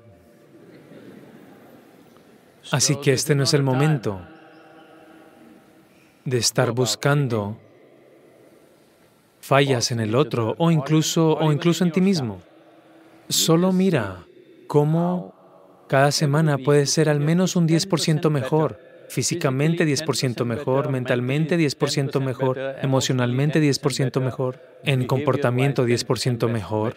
Así 2.71 2.97
que 2.97 3.13
este 3.13 3.35
no 3.35 3.45
es 3.45 3.55
el 3.55 3.63
momento 3.63 4.21
de 6.25 6.39
estar 6.39 6.73
buscando 6.73 7.59
fallas 9.41 9.93
en 9.93 10.01
el 10.01 10.17
otro 10.17 10.57
o 10.59 10.71
incluso, 10.71 11.37
o 11.37 11.53
incluso 11.53 11.85
en 11.85 11.93
ti 11.93 12.01
mismo. 12.01 12.41
Solo 13.29 13.73
mira 13.73 14.25
cómo 14.67 15.35
cada 15.89 16.11
semana 16.11 16.59
puedes 16.59 16.91
ser 16.91 17.09
al 17.09 17.21
menos 17.21 17.55
un 17.55 17.69
10% 17.69 18.29
mejor, 18.31 18.81
físicamente 19.09 19.87
10% 19.87 20.45
mejor, 20.45 20.91
mentalmente 20.91 21.57
10% 21.57 22.21
mejor, 22.21 22.59
emocionalmente 22.83 23.61
10% 23.63 24.21
mejor, 24.21 24.61
en 24.83 25.07
comportamiento 25.07 25.87
10% 25.87 26.49
mejor, 26.51 26.97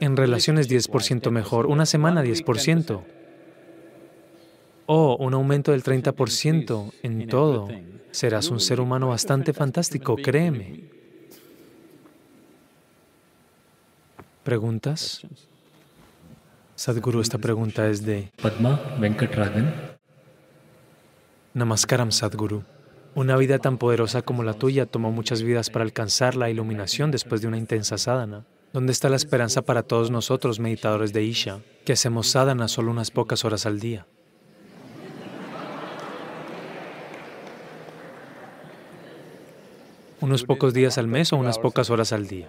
en 0.00 0.16
relaciones 0.16 0.68
10% 0.68 1.30
mejor, 1.30 1.66
una 1.66 1.86
semana 1.86 2.24
10%, 2.24 3.02
o 4.86 5.16
un 5.20 5.34
aumento 5.34 5.70
del 5.70 5.84
30% 5.84 6.92
en 7.02 7.28
todo. 7.28 7.68
Serás 8.10 8.48
un 8.48 8.58
ser 8.58 8.80
humano 8.80 9.08
bastante 9.08 9.52
fantástico, 9.52 10.16
créeme. 10.16 10.90
¿Preguntas? 14.42 15.22
Sadhguru, 16.74 17.20
esta 17.20 17.38
pregunta 17.38 17.88
es 17.88 18.04
de 18.04 18.32
Padma 18.42 18.80
Venkatragan. 18.98 19.72
Namaskaram, 21.52 22.10
Sadhguru. 22.10 22.64
Una 23.14 23.36
vida 23.36 23.58
tan 23.58 23.76
poderosa 23.76 24.22
como 24.22 24.42
la 24.42 24.54
tuya 24.54 24.86
tomó 24.86 25.12
muchas 25.12 25.42
vidas 25.42 25.68
para 25.68 25.84
alcanzar 25.84 26.36
la 26.36 26.48
iluminación 26.48 27.10
después 27.10 27.42
de 27.42 27.48
una 27.48 27.58
intensa 27.58 27.98
sadhana. 27.98 28.44
¿Dónde 28.72 28.92
está 28.92 29.08
la 29.08 29.16
esperanza 29.16 29.62
para 29.62 29.82
todos 29.82 30.12
nosotros, 30.12 30.60
meditadores 30.60 31.12
de 31.12 31.24
Isha, 31.24 31.58
que 31.84 31.94
hacemos 31.94 32.28
sadhana 32.28 32.68
solo 32.68 32.92
unas 32.92 33.10
pocas 33.10 33.44
horas 33.44 33.66
al 33.66 33.80
día? 33.80 34.06
¿Unos 40.20 40.44
pocos 40.44 40.72
días 40.72 40.98
al 40.98 41.08
mes 41.08 41.32
o 41.32 41.36
unas 41.36 41.58
pocas 41.58 41.90
horas 41.90 42.12
al 42.12 42.28
día? 42.28 42.48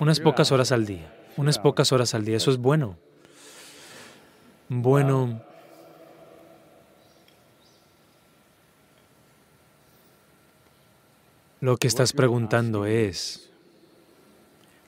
Unas 0.00 0.18
pocas 0.18 0.50
horas 0.50 0.72
al 0.72 0.86
día. 0.86 1.14
Unas 1.36 1.58
pocas 1.58 1.92
horas 1.92 2.14
al 2.14 2.24
día. 2.24 2.38
Eso 2.38 2.50
es 2.50 2.58
bueno. 2.58 2.96
Bueno. 4.68 5.40
Lo 11.60 11.76
que 11.76 11.86
estás 11.86 12.12
preguntando 12.12 12.86
es, 12.86 13.50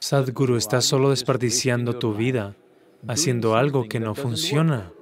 Sadhguru, 0.01 0.57
estás 0.57 0.85
solo 0.85 1.11
desperdiciando 1.11 1.99
tu 1.99 2.15
vida 2.15 2.55
haciendo 3.07 3.57
algo 3.57 3.89
que 3.89 4.01
no 4.01 4.15
funciona. 4.15 4.93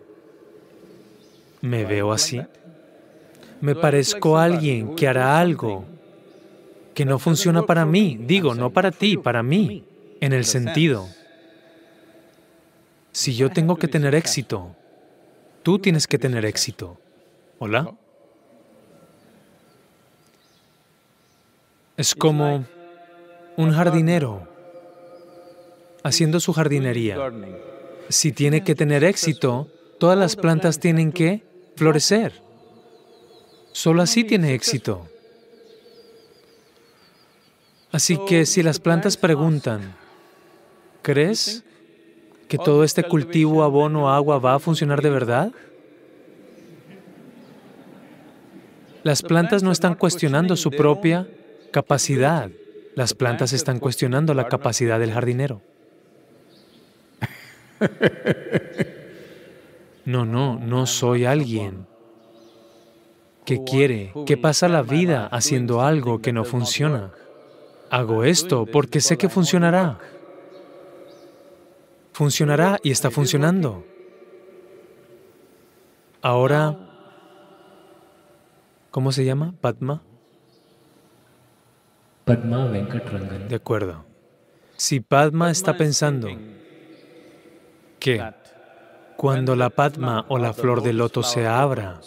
¿Me 1.60 1.84
veo 1.84 2.12
así? 2.12 2.42
¿Me 3.60 3.74
parezco 3.74 4.36
a 4.36 4.44
alguien 4.44 4.94
que 4.94 5.08
hará 5.08 5.38
algo 5.38 5.84
que 6.94 7.04
no 7.04 7.18
funciona 7.18 7.62
para 7.62 7.86
mí? 7.86 8.18
Digo, 8.20 8.54
no 8.54 8.70
para 8.70 8.90
ti, 8.90 9.16
para 9.16 9.42
mí, 9.42 9.84
en 10.20 10.32
el 10.32 10.44
sentido. 10.44 11.08
Si 13.12 13.34
yo 13.34 13.50
tengo 13.50 13.76
que 13.76 13.88
tener 13.88 14.14
éxito, 14.14 14.74
tú 15.62 15.78
tienes 15.78 16.06
que 16.06 16.18
tener 16.18 16.44
éxito. 16.44 16.98
¿Hola? 17.58 17.94
Es 21.96 22.14
como 22.14 22.66
un 23.56 23.72
jardinero 23.72 24.55
haciendo 26.06 26.38
su 26.40 26.52
jardinería. 26.52 27.18
Si 28.08 28.32
tiene 28.32 28.62
que 28.62 28.74
tener 28.74 29.02
éxito, 29.02 29.68
todas 29.98 30.16
las 30.16 30.36
plantas 30.36 30.78
tienen 30.78 31.10
que 31.12 31.42
florecer. 31.74 32.40
Solo 33.72 34.02
así 34.02 34.24
tiene 34.24 34.54
éxito. 34.54 35.06
Así 37.90 38.18
que 38.28 38.46
si 38.46 38.62
las 38.62 38.78
plantas 38.78 39.16
preguntan, 39.16 39.96
¿crees 41.02 41.64
que 42.48 42.58
todo 42.58 42.84
este 42.84 43.02
cultivo, 43.02 43.64
abono, 43.64 44.12
agua 44.12 44.38
va 44.38 44.54
a 44.54 44.58
funcionar 44.60 45.02
de 45.02 45.10
verdad? 45.10 45.52
Las 49.02 49.22
plantas 49.22 49.62
no 49.62 49.72
están 49.72 49.94
cuestionando 49.94 50.56
su 50.56 50.70
propia 50.70 51.28
capacidad. 51.72 52.50
Las 52.94 53.14
plantas 53.14 53.52
están 53.52 53.78
cuestionando 53.78 54.34
la 54.34 54.48
capacidad 54.48 54.98
del 54.98 55.12
jardinero. 55.12 55.62
No, 60.06 60.24
no, 60.24 60.56
no 60.60 60.86
soy 60.86 61.24
alguien 61.24 61.84
que 63.44 63.64
quiere, 63.64 64.12
que 64.24 64.36
pasa 64.36 64.68
la 64.68 64.82
vida 64.82 65.26
haciendo 65.26 65.82
algo 65.82 66.22
que 66.22 66.32
no 66.32 66.44
funciona. 66.44 67.10
Hago 67.90 68.22
esto 68.22 68.66
porque 68.66 69.00
sé 69.00 69.18
que 69.18 69.28
funcionará. 69.28 69.98
Funcionará 72.12 72.78
y 72.84 72.92
está 72.92 73.10
funcionando. 73.10 73.84
Ahora, 76.22 76.78
¿cómo 78.92 79.10
se 79.10 79.24
llama? 79.24 79.54
Padma. 79.60 80.02
Padma 82.24 82.66
Venkatrangan. 82.66 83.48
De 83.48 83.56
acuerdo. 83.56 84.04
Si 84.76 85.00
Padma 85.00 85.50
está 85.50 85.76
pensando 85.76 86.28
que 87.98 88.22
cuando 89.16 89.56
la 89.56 89.70
Padma 89.70 90.24
o 90.28 90.38
la 90.38 90.52
flor 90.52 90.82
de 90.82 90.92
loto 90.92 91.22
se 91.22 91.46
abra, 91.46 92.00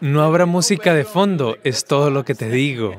no 0.00 0.22
habrá 0.22 0.46
música 0.46 0.94
de 0.94 1.04
fondo, 1.04 1.56
es 1.64 1.84
todo 1.84 2.10
lo 2.10 2.24
que 2.24 2.34
te 2.34 2.48
digo. 2.48 2.96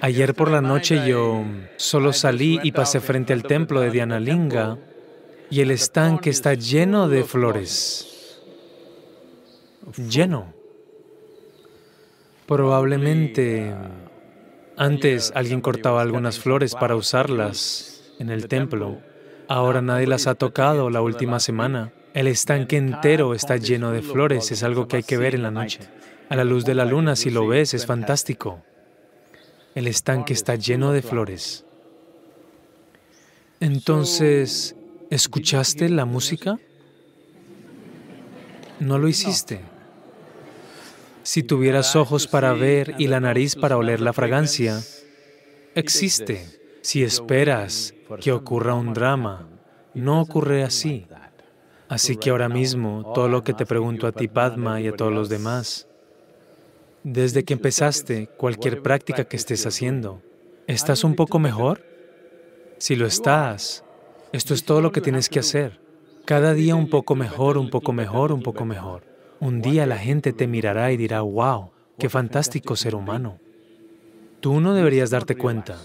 Ayer 0.00 0.34
por 0.34 0.50
la 0.50 0.60
noche 0.60 1.06
yo 1.06 1.44
solo 1.76 2.12
salí 2.12 2.60
y 2.62 2.72
pasé 2.72 3.00
frente 3.00 3.32
al 3.32 3.42
templo 3.42 3.80
de 3.80 3.90
Dianalinga 3.90 4.78
y 5.50 5.60
el 5.60 5.70
estanque 5.70 6.30
está 6.30 6.54
lleno 6.54 7.08
de 7.08 7.24
flores. 7.24 8.17
Lleno. 9.96 10.52
Probablemente 12.46 13.74
antes 14.76 15.32
alguien 15.34 15.60
cortaba 15.60 16.02
algunas 16.02 16.38
flores 16.38 16.74
para 16.74 16.94
usarlas 16.94 18.12
en 18.18 18.30
el 18.30 18.48
templo. 18.48 18.98
Ahora 19.48 19.82
nadie 19.82 20.06
las 20.06 20.26
ha 20.26 20.34
tocado 20.34 20.88
la 20.88 21.00
última 21.00 21.40
semana. 21.40 21.92
El 22.14 22.26
estanque 22.26 22.76
entero 22.76 23.34
está 23.34 23.56
lleno 23.56 23.90
de 23.90 24.02
flores. 24.02 24.52
Es 24.52 24.62
algo 24.62 24.88
que 24.88 24.96
hay 24.96 25.02
que 25.02 25.16
ver 25.16 25.34
en 25.34 25.42
la 25.42 25.50
noche. 25.50 25.80
A 26.28 26.36
la 26.36 26.44
luz 26.44 26.64
de 26.64 26.74
la 26.74 26.84
luna, 26.84 27.16
si 27.16 27.30
lo 27.30 27.46
ves, 27.46 27.74
es 27.74 27.86
fantástico. 27.86 28.62
El 29.74 29.86
estanque 29.86 30.32
está 30.32 30.54
lleno 30.54 30.92
de 30.92 31.02
flores. 31.02 31.64
Entonces, 33.60 34.76
¿escuchaste 35.10 35.88
la 35.88 36.04
música? 36.04 36.58
No 38.78 38.98
lo 38.98 39.08
hiciste. 39.08 39.60
Si 41.28 41.42
tuvieras 41.42 41.94
ojos 41.94 42.26
para 42.26 42.54
ver 42.54 42.94
y 42.96 43.06
la 43.06 43.20
nariz 43.20 43.54
para 43.54 43.76
oler 43.76 44.00
la 44.00 44.14
fragancia, 44.14 44.80
existe. 45.74 46.46
Si 46.80 47.02
esperas 47.02 47.92
que 48.18 48.32
ocurra 48.32 48.72
un 48.72 48.94
drama, 48.94 49.46
no 49.92 50.22
ocurre 50.22 50.62
así. 50.62 51.06
Así 51.86 52.16
que 52.16 52.30
ahora 52.30 52.48
mismo, 52.48 53.12
todo 53.14 53.28
lo 53.28 53.44
que 53.44 53.52
te 53.52 53.66
pregunto 53.66 54.06
a 54.06 54.12
ti, 54.12 54.26
Padma, 54.26 54.80
y 54.80 54.88
a 54.88 54.96
todos 54.96 55.12
los 55.12 55.28
demás, 55.28 55.86
desde 57.02 57.44
que 57.44 57.52
empezaste 57.52 58.28
cualquier 58.38 58.80
práctica 58.80 59.24
que 59.24 59.36
estés 59.36 59.66
haciendo, 59.66 60.22
¿estás 60.66 61.04
un 61.04 61.14
poco 61.14 61.38
mejor? 61.38 61.84
Si 62.78 62.96
lo 62.96 63.06
estás, 63.06 63.84
esto 64.32 64.54
es 64.54 64.64
todo 64.64 64.80
lo 64.80 64.92
que 64.92 65.02
tienes 65.02 65.28
que 65.28 65.40
hacer. 65.40 65.78
Cada 66.24 66.54
día 66.54 66.74
un 66.74 66.88
poco 66.88 67.14
mejor, 67.14 67.58
un 67.58 67.68
poco 67.68 67.92
mejor, 67.92 68.32
un 68.32 68.42
poco 68.42 68.64
mejor. 68.64 69.07
Un 69.40 69.62
día 69.62 69.86
la 69.86 69.98
gente 69.98 70.32
te 70.32 70.46
mirará 70.46 70.90
y 70.90 70.96
dirá, 70.96 71.20
wow, 71.20 71.70
qué 71.98 72.08
fantástico 72.08 72.74
ser 72.74 72.94
humano. 72.94 73.38
Tú 74.40 74.60
no 74.60 74.74
deberías 74.74 75.10
darte 75.10 75.36
cuenta. 75.36 75.76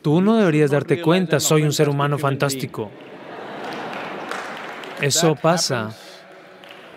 Tú 0.00 0.20
no 0.20 0.36
deberías 0.36 0.70
darte 0.70 1.00
cuenta, 1.02 1.40
soy 1.40 1.62
un 1.62 1.72
ser 1.72 1.88
humano 1.88 2.18
fantástico. 2.18 2.90
Eso 5.00 5.34
pasa. 5.34 5.94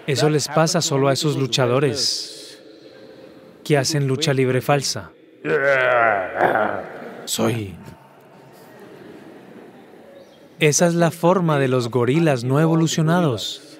Eso 0.07 0.29
les 0.29 0.47
pasa 0.47 0.81
solo 0.81 1.07
a 1.07 1.13
esos 1.13 1.36
luchadores 1.36 2.61
que 3.63 3.77
hacen 3.77 4.07
lucha 4.07 4.33
libre 4.33 4.61
falsa. 4.61 5.11
Soy. 7.25 7.75
Esa 10.59 10.88
es 10.88 10.93
la 10.93 11.11
forma 11.11 11.59
de 11.59 11.67
los 11.67 11.89
gorilas 11.89 12.43
no 12.43 12.59
evolucionados. 12.59 13.74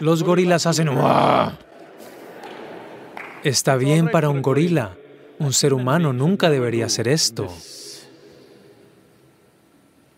Los 0.00 0.22
gorilas 0.22 0.66
hacen 0.66 0.88
¡Uah! 0.88 1.58
Está 3.42 3.76
bien 3.76 4.10
para 4.10 4.28
un 4.28 4.42
gorila. 4.42 4.96
Un 5.38 5.52
ser 5.52 5.72
humano 5.72 6.12
nunca 6.12 6.50
debería 6.50 6.86
hacer 6.86 7.08
esto. 7.08 7.48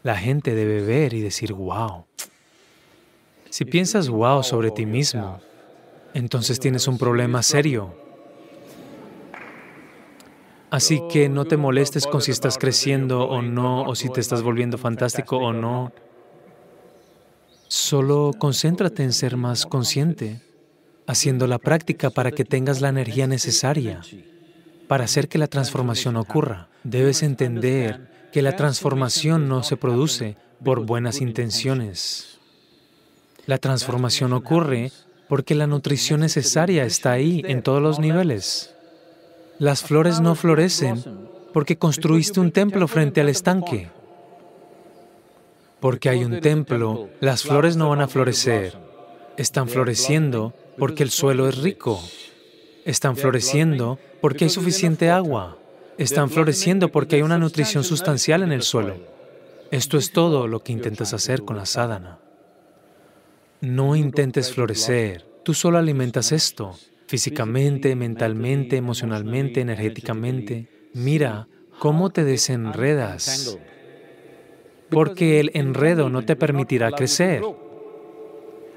la 0.02 0.16
gente 0.16 0.54
debe 0.54 0.80
ver 0.80 1.12
y 1.12 1.20
decir, 1.20 1.52
wow. 1.52 2.06
Si 3.50 3.66
piensas 3.66 4.08
wow 4.08 4.42
sobre 4.42 4.70
ti 4.70 4.86
mismo, 4.86 5.40
entonces 6.14 6.58
tienes 6.58 6.88
un 6.88 6.96
problema 6.96 7.42
serio. 7.42 7.94
Así 10.70 11.02
que 11.10 11.28
no 11.28 11.44
te 11.44 11.56
molestes 11.56 12.06
con 12.06 12.22
si 12.22 12.30
estás 12.30 12.56
creciendo 12.56 13.24
o 13.24 13.42
no, 13.42 13.82
o 13.82 13.94
si 13.94 14.08
te 14.10 14.20
estás 14.20 14.42
volviendo 14.42 14.78
fantástico 14.78 15.36
o 15.36 15.52
no. 15.52 15.92
Solo 17.68 18.32
concéntrate 18.38 19.02
en 19.02 19.12
ser 19.12 19.36
más 19.36 19.66
consciente, 19.66 20.42
haciendo 21.06 21.46
la 21.46 21.58
práctica 21.58 22.10
para 22.10 22.32
que 22.32 22.44
tengas 22.44 22.80
la 22.80 22.88
energía 22.88 23.26
necesaria 23.26 24.00
para 24.88 25.04
hacer 25.04 25.28
que 25.28 25.38
la 25.38 25.46
transformación 25.46 26.16
ocurra. 26.16 26.68
Debes 26.82 27.22
entender 27.22 28.28
que 28.32 28.42
la 28.42 28.56
transformación 28.56 29.48
no 29.48 29.62
se 29.62 29.76
produce 29.76 30.36
por 30.64 30.84
buenas 30.84 31.20
intenciones. 31.20 32.38
La 33.46 33.58
transformación 33.58 34.32
ocurre 34.32 34.90
porque 35.28 35.54
la 35.54 35.66
nutrición 35.66 36.20
necesaria 36.20 36.84
está 36.84 37.12
ahí 37.12 37.42
en 37.46 37.62
todos 37.62 37.82
los 37.82 37.98
niveles. 37.98 38.74
Las 39.58 39.82
flores 39.82 40.20
no 40.20 40.34
florecen 40.34 41.04
porque 41.52 41.76
construiste 41.76 42.40
un 42.40 42.50
templo 42.50 42.88
frente 42.88 43.20
al 43.20 43.28
estanque. 43.28 43.90
Porque 45.80 46.08
hay 46.08 46.24
un 46.24 46.40
templo, 46.40 47.08
las 47.20 47.42
flores 47.42 47.76
no 47.76 47.88
van 47.88 48.00
a 48.00 48.08
florecer. 48.08 48.76
Están 49.36 49.68
floreciendo 49.68 50.54
porque 50.76 51.02
el 51.02 51.10
suelo 51.10 51.48
es 51.48 51.58
rico. 51.58 52.02
Están 52.84 53.16
floreciendo 53.16 53.98
porque 54.20 54.44
hay 54.44 54.50
suficiente 54.50 55.10
agua. 55.10 55.58
Están 55.98 56.30
floreciendo 56.30 56.90
porque 56.90 57.16
hay 57.16 57.22
una 57.22 57.38
nutrición 57.38 57.84
sustancial 57.84 58.42
en 58.42 58.52
el 58.52 58.62
suelo. 58.62 58.96
Esto 59.70 59.98
es 59.98 60.12
todo 60.12 60.48
lo 60.48 60.62
que 60.62 60.72
intentas 60.72 61.12
hacer 61.12 61.42
con 61.42 61.56
la 61.56 61.66
sadhana. 61.66 62.18
No 63.60 63.96
intentes 63.96 64.52
florecer, 64.52 65.26
tú 65.44 65.52
solo 65.52 65.78
alimentas 65.78 66.32
esto, 66.32 66.76
físicamente, 67.06 67.94
mentalmente, 67.96 68.76
emocionalmente, 68.76 69.60
energéticamente. 69.60 70.68
Mira 70.94 71.48
cómo 71.78 72.10
te 72.10 72.24
desenredas, 72.24 73.58
porque 74.90 75.40
el 75.40 75.50
enredo 75.54 76.08
no 76.08 76.22
te 76.22 76.36
permitirá 76.36 76.90
crecer. 76.92 77.42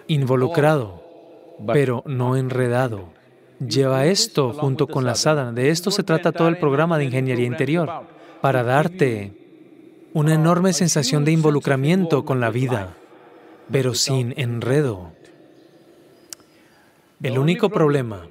Involucrado, 0.07 1.03
pero 1.67 2.03
no 2.05 2.35
enredado. 2.35 3.09
Lleva 3.65 4.05
esto 4.05 4.53
junto 4.53 4.87
con 4.87 5.05
la 5.05 5.15
sadhana. 5.15 5.51
De 5.51 5.69
esto 5.69 5.91
se 5.91 6.03
trata 6.03 6.31
todo 6.31 6.47
el 6.47 6.57
programa 6.57 6.97
de 6.97 7.05
ingeniería 7.05 7.45
interior, 7.45 7.89
para 8.41 8.63
darte 8.63 9.33
una 10.13 10.33
enorme 10.33 10.73
sensación 10.73 11.23
de 11.23 11.31
involucramiento 11.31 12.25
con 12.25 12.39
la 12.39 12.49
vida, 12.49 12.97
pero 13.71 13.93
sin 13.93 14.33
enredo. 14.37 15.13
El 17.21 17.37
único 17.37 17.69
problema 17.69 18.27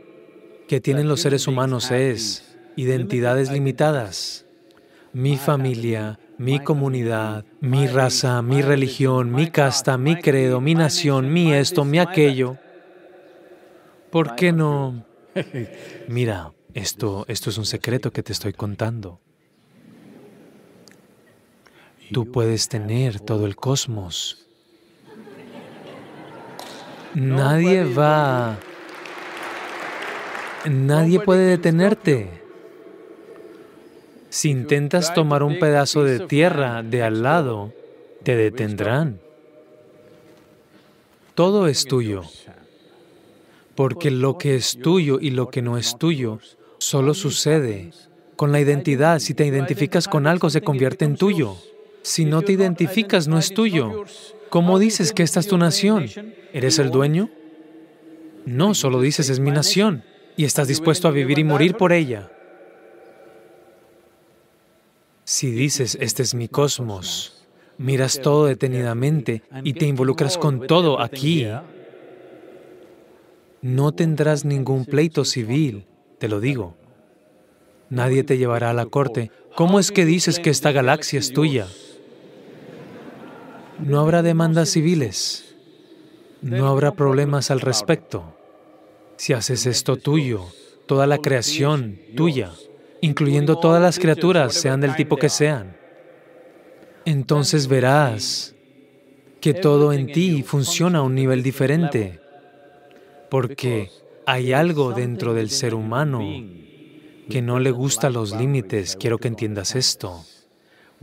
que 0.69 0.81
tienen 0.81 1.09
los 1.09 1.21
seres 1.21 1.47
humanos 1.47 1.91
es 1.91 2.57
identidades 2.77 3.51
limitadas. 3.51 4.45
Mi 5.13 5.37
familia, 5.37 6.19
mi 6.41 6.59
comunidad, 6.59 7.45
mi 7.61 7.87
raza, 7.87 8.41
mi 8.41 8.63
religión, 8.63 9.31
mi 9.31 9.51
casta, 9.51 9.99
mi 9.99 10.17
credo, 10.17 10.63
mi 10.63 10.75
nación, 10.75 11.31
mi 11.31 11.53
esto, 11.53 11.85
mi 11.85 11.99
aquello. 11.99 12.57
¿Por 14.11 14.37
qué 14.37 14.51
no 14.51 15.05
Mira, 16.09 16.55
esto, 16.73 17.27
esto 17.29 17.51
es 17.51 17.59
un 17.59 17.67
secreto 17.67 18.11
que 18.11 18.23
te 18.23 18.33
estoy 18.33 18.55
contando. 18.55 19.21
Tú 22.11 22.33
puedes 22.33 22.69
tener 22.69 23.21
todo 23.21 23.45
el 23.45 23.55
cosmos. 23.55 24.49
Nadie 27.15 27.85
va... 27.85 28.59
Nadie 30.65 31.21
puede 31.21 31.49
detenerte. 31.49 32.50
Si 34.41 34.49
intentas 34.49 35.13
tomar 35.13 35.43
un 35.43 35.59
pedazo 35.59 36.03
de 36.03 36.21
tierra 36.21 36.83
de 36.83 37.03
al 37.03 37.23
lado, 37.23 37.75
te 38.23 38.37
detendrán. 38.37 39.21
Todo 41.35 41.67
es 41.67 41.85
tuyo 41.85 42.23
porque 43.75 44.11
lo 44.11 44.39
que 44.39 44.55
es 44.55 44.79
tuyo 44.83 45.19
y 45.21 45.29
lo 45.29 45.51
que 45.51 45.61
no 45.61 45.77
es 45.77 45.99
tuyo 45.99 46.39
solo 46.79 47.13
sucede 47.13 47.91
con 48.37 48.51
la 48.51 48.61
identidad. 48.61 49.19
Si 49.19 49.35
te 49.35 49.45
identificas 49.45 50.09
con 50.09 50.27
algo, 50.27 50.49
se 50.49 50.63
convierte 50.63 51.05
en 51.05 51.17
tuyo. 51.17 51.59
Si 52.01 52.25
no 52.25 52.41
te 52.41 52.53
identificas, 52.53 53.29
no 53.29 53.39
es 53.39 53.53
tuyo. 53.53 54.07
¿Cómo 54.49 54.79
dices 54.79 55.13
que 55.13 55.23
esta 55.23 55.41
es 55.41 55.49
tu 55.49 55.59
nación? 55.59 56.07
¿Eres 56.55 56.79
el 56.79 56.91
dueño? 56.91 57.29
No, 58.47 58.73
solo 58.73 59.03
dices 59.03 59.29
es 59.29 59.39
mi 59.39 59.51
nación 59.51 60.03
y 60.35 60.47
estás 60.47 60.67
dispuesto 60.67 61.09
a 61.09 61.11
vivir 61.11 61.39
y 61.39 61.45
morir 61.45 61.75
por 61.77 61.93
ella. 61.93 62.31
Si 65.31 65.53
dices 65.53 65.97
este 66.01 66.25
es 66.25 66.35
mi 66.35 66.49
cosmos, 66.49 67.47
miras 67.79 68.21
todo 68.21 68.47
detenidamente 68.47 69.45
y 69.63 69.75
te 69.75 69.87
involucras 69.87 70.37
con 70.37 70.67
todo 70.67 71.01
aquí, 71.01 71.47
no 73.63 73.93
tendrás 73.93 74.45
ningún 74.45 74.87
pleito 74.87 75.25
civil, 75.25 75.87
te 76.19 76.27
lo 76.27 76.41
digo. 76.41 76.75
Nadie 77.91 78.25
te 78.25 78.39
llevará 78.39 78.71
a 78.71 78.75
la 78.75 78.87
corte. 78.87 79.31
¿Cómo 79.55 79.79
es 79.79 79.93
que 79.93 80.05
dices 80.05 80.41
que 80.41 80.51
esta 80.51 80.73
galaxia 80.73 81.21
es 81.21 81.33
tuya? 81.33 81.69
No 83.79 84.01
habrá 84.01 84.23
demandas 84.23 84.71
civiles. 84.71 85.55
No 86.43 86.67
habrá 86.67 86.97
problemas 86.97 87.53
al 87.53 87.61
respecto. 87.61 88.35
Si 89.17 89.33
haces 89.33 89.67
esto 89.67 89.95
tuyo, 89.97 90.47
toda 90.87 91.07
la 91.07 91.19
creación 91.19 92.01
tuya, 92.17 92.51
incluyendo 93.01 93.59
todas 93.59 93.83
las 93.83 93.99
criaturas, 93.99 94.55
sean 94.55 94.81
del 94.81 94.97
tipo 94.97 95.17
que 95.17 95.29
sean, 95.29 95.77
entonces 97.05 97.67
verás 97.67 98.55
que 99.41 99.55
todo 99.55 99.93
en 99.93 100.13
ti 100.13 100.43
funciona 100.43 100.99
a 100.99 101.03
un 101.03 101.15
nivel 101.15 101.43
diferente 101.43 102.21
porque 103.31 103.91
hay 104.27 104.53
algo 104.53 104.93
dentro 104.93 105.33
del 105.35 105.51
ser 105.51 105.75
humano 105.75 106.21
que 107.31 107.41
no 107.41 107.59
le 107.61 107.71
gusta 107.71 108.11
los 108.11 108.37
límites. 108.37 108.97
Quiero 108.97 109.19
que 109.19 109.29
entiendas 109.29 109.77
esto. 109.77 110.25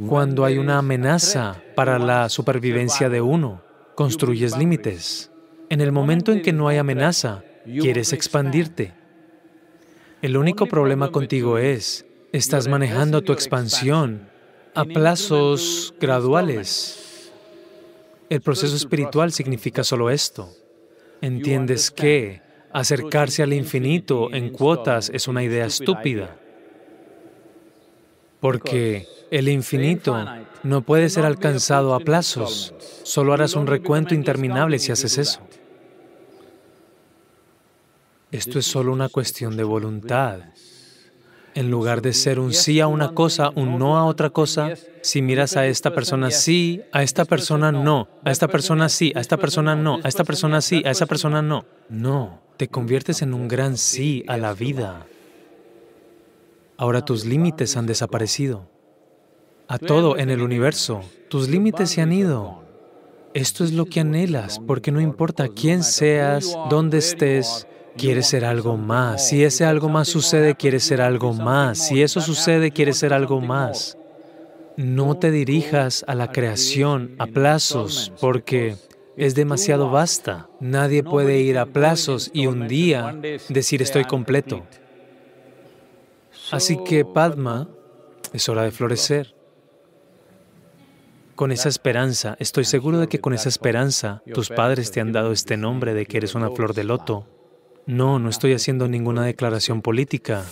Cuando 0.07 0.45
hay 0.45 0.59
una 0.59 0.77
amenaza 0.77 1.63
para 1.75 1.97
la 1.97 2.29
supervivencia 2.29 3.09
de 3.09 3.21
uno, 3.21 3.63
construyes 3.95 4.55
límites. 4.55 5.31
En 5.69 5.81
el 5.81 5.91
momento 5.91 6.31
en 6.31 6.43
que 6.43 6.53
no 6.53 6.67
hay 6.67 6.77
amenaza, 6.77 7.43
quieres 7.65 8.13
expandirte. 8.13 8.93
El 10.21 10.35
único 10.35 10.65
problema 10.65 11.11
contigo 11.11 11.59
es, 11.59 12.05
estás 12.31 12.67
manejando 12.67 13.21
tu 13.21 13.33
expansión 13.33 14.27
a 14.73 14.83
plazos 14.83 15.93
graduales. 15.99 17.31
El 18.27 18.41
proceso 18.41 18.75
espiritual 18.75 19.31
significa 19.31 19.83
solo 19.83 20.09
esto. 20.09 20.49
Entiendes 21.21 21.91
que 21.91 22.41
acercarse 22.73 23.43
al 23.43 23.53
infinito 23.53 24.33
en 24.33 24.49
cuotas 24.49 25.11
es 25.13 25.27
una 25.27 25.43
idea 25.43 25.67
estúpida, 25.67 26.35
porque 28.39 29.07
el 29.29 29.49
infinito 29.49 30.25
no 30.63 30.81
puede 30.81 31.09
ser 31.09 31.25
alcanzado 31.25 31.93
a 31.93 31.99
plazos, 31.99 32.73
solo 33.03 33.33
harás 33.33 33.55
un 33.55 33.67
recuento 33.67 34.15
interminable 34.15 34.79
si 34.79 34.91
haces 34.91 35.19
eso. 35.19 35.41
Esto 38.31 38.59
es 38.59 38.65
solo 38.65 38.91
una 38.91 39.07
cuestión 39.07 39.55
de 39.55 39.63
voluntad. 39.63 40.39
En 41.55 41.71
lugar 41.71 42.01
de 42.01 42.13
ser 42.13 42.39
un 42.39 42.53
sí 42.53 42.81
a 42.81 42.87
una 42.87 43.13
cosa, 43.13 43.51
un 43.55 43.79
no 43.79 43.97
a 43.97 44.05
otra 44.05 44.29
cosa, 44.29 44.73
si 45.01 45.21
miras 45.21 45.55
a 45.55 45.65
esta 45.65 45.91
persona 45.91 46.29
sí, 46.29 46.81
a 46.91 47.03
esta 47.03 47.25
persona 47.25 47.71
no, 47.71 48.09
a 48.23 48.31
esta 48.31 48.47
persona 48.47 48.89
sí, 48.89 49.11
a 49.15 49.21
esta 49.21 49.37
persona 49.37 49.75
no, 49.75 49.99
a 50.03 50.07
esta 50.07 50.23
persona 50.23 50.61
sí, 50.61 50.83
a 50.85 50.91
esa 50.91 51.05
persona 51.05 51.41
no. 51.41 51.65
No, 51.89 52.41
te 52.57 52.67
conviertes 52.67 53.21
en 53.21 53.33
un 53.33 53.47
gran 53.47 53.77
sí 53.77 54.23
a 54.27 54.37
la 54.37 54.53
vida. 54.53 55.07
Ahora 56.75 57.03
tus 57.05 57.25
límites 57.25 57.75
han 57.77 57.87
desaparecido. 57.87 58.69
A 59.69 59.79
todo 59.79 60.17
en 60.17 60.29
el 60.29 60.41
universo, 60.41 61.01
tus 61.29 61.47
límites 61.47 61.89
se 61.91 62.01
han 62.01 62.11
ido. 62.11 62.61
Esto 63.33 63.63
es 63.63 63.71
lo 63.71 63.85
que 63.85 64.01
anhelas, 64.01 64.59
porque 64.59 64.91
no 64.91 65.01
importa 65.01 65.47
quién 65.47 65.81
seas, 65.83 66.57
dónde 66.69 66.99
estés, 66.99 67.67
quieres 67.97 68.27
ser 68.27 68.45
algo 68.45 68.77
más. 68.77 69.27
Si 69.27 69.43
ese 69.43 69.65
algo 69.65 69.89
más 69.89 70.07
sucede, 70.07 70.55
quieres 70.55 70.83
ser 70.83 71.01
algo 71.01 71.33
más. 71.33 71.87
Si 71.87 72.01
eso 72.01 72.21
sucede, 72.21 72.71
quieres 72.71 72.97
ser 72.97 73.13
algo 73.13 73.41
más. 73.41 73.97
No 74.77 75.17
te 75.17 75.31
dirijas 75.31 76.05
a 76.07 76.15
la 76.15 76.31
creación 76.31 77.15
a 77.17 77.25
plazos 77.25 78.13
porque 78.21 78.75
es 79.17 79.33
demasiado 79.33 79.89
vasta. 79.89 80.47
Nadie 80.59 81.03
puede 81.03 81.39
ir 81.39 81.57
a 81.57 81.65
plazos 81.65 82.29
y 82.33 82.45
un 82.45 82.67
día 82.67 83.19
decir 83.49 83.81
estoy 83.81 84.05
completo. 84.05 84.63
Así 86.51 86.77
que 86.85 87.03
Padma, 87.03 87.67
es 88.33 88.47
hora 88.49 88.63
de 88.63 88.71
florecer. 88.71 89.33
con 91.35 91.51
esa 91.51 91.69
esperanza, 91.69 92.35
estoy 92.39 92.65
seguro 92.65 92.97
de 92.97 93.07
que 93.07 93.19
con 93.19 93.31
esa 93.31 93.47
esperanza 93.47 94.23
tus 94.33 94.49
padres 94.49 94.89
te 94.89 95.01
han 95.01 95.11
dado 95.11 95.31
este 95.31 95.55
nombre 95.55 95.93
de 95.93 96.07
que 96.07 96.17
eres 96.17 96.33
una 96.33 96.49
flor 96.49 96.73
de 96.73 96.83
loto. 96.83 97.27
No, 97.87 98.19
no 98.19 98.29
estoy 98.29 98.51
haciendo 98.51 98.89
ninguna 98.89 99.23
declaración 99.23 99.81
política. 99.81 100.43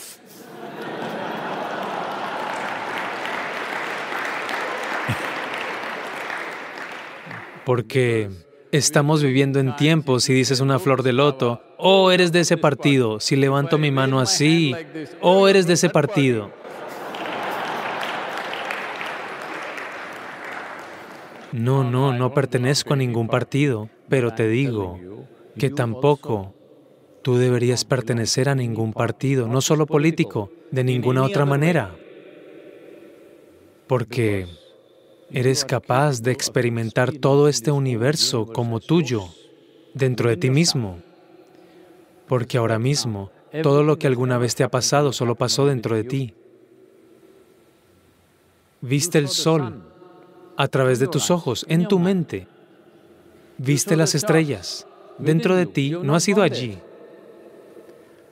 Porque 7.66 8.30
estamos 8.72 9.22
viviendo 9.22 9.60
en 9.60 9.76
tiempos, 9.76 10.24
si 10.24 10.34
dices 10.34 10.62
una 10.62 10.80
flor 10.80 11.04
de 11.04 11.12
loto, 11.12 11.62
oh, 11.78 12.10
eres 12.12 12.32
de 12.32 12.40
ese 12.40 12.56
partido, 12.56 13.20
si 13.20 13.36
levanto 13.36 13.78
mi 13.78 13.92
mano 13.92 14.22
así, 14.22 14.74
oh, 15.20 15.50
eres 15.50 15.68
de 15.68 15.74
ese 15.74 15.90
partido. 15.90 16.52
No, 21.52 21.84
no, 21.84 22.14
no 22.14 22.34
pertenezco 22.34 22.94
a 22.94 22.98
ningún 22.98 23.28
partido, 23.28 23.90
pero 24.08 24.34
te 24.34 24.48
digo 24.48 25.00
que 25.58 25.70
tampoco 25.70 26.54
tú 27.26 27.38
deberías 27.38 27.86
pertenecer 27.86 28.50
a 28.50 28.54
ningún 28.54 28.94
partido, 28.94 29.48
no 29.48 29.60
solo 29.60 29.88
político, 29.88 30.52
de 30.70 30.84
ninguna 30.84 31.24
otra 31.24 31.44
manera, 31.44 31.96
porque 33.88 34.46
eres 35.32 35.66
capaz 35.66 36.22
de 36.22 36.32
experimentar 36.32 37.14
todo 37.14 37.48
este 37.48 37.72
universo 37.72 38.46
como 38.46 38.80
tuyo, 38.80 39.24
dentro 39.96 40.30
de 40.30 40.38
ti 40.38 40.52
mismo, 40.52 41.00
porque 42.28 42.60
ahora 42.60 42.78
mismo 42.78 43.32
todo 43.64 43.82
lo 43.82 43.98
que 43.98 44.06
alguna 44.06 44.38
vez 44.38 44.54
te 44.54 44.64
ha 44.64 44.70
pasado 44.70 45.12
solo 45.12 45.34
pasó 45.34 45.66
dentro 45.66 45.96
de 45.96 46.04
ti. 46.04 46.34
Viste 48.82 49.18
el 49.18 49.30
sol 49.30 49.82
a 50.58 50.68
través 50.68 51.00
de 51.00 51.08
tus 51.08 51.32
ojos, 51.32 51.66
en 51.70 51.88
tu 51.88 51.98
mente. 51.98 52.48
Viste 53.58 53.96
las 53.96 54.14
estrellas. 54.14 54.86
Dentro 55.18 55.56
de 55.56 55.66
ti 55.66 55.90
no 55.90 56.14
has 56.14 56.28
ido 56.28 56.44
allí. 56.44 56.78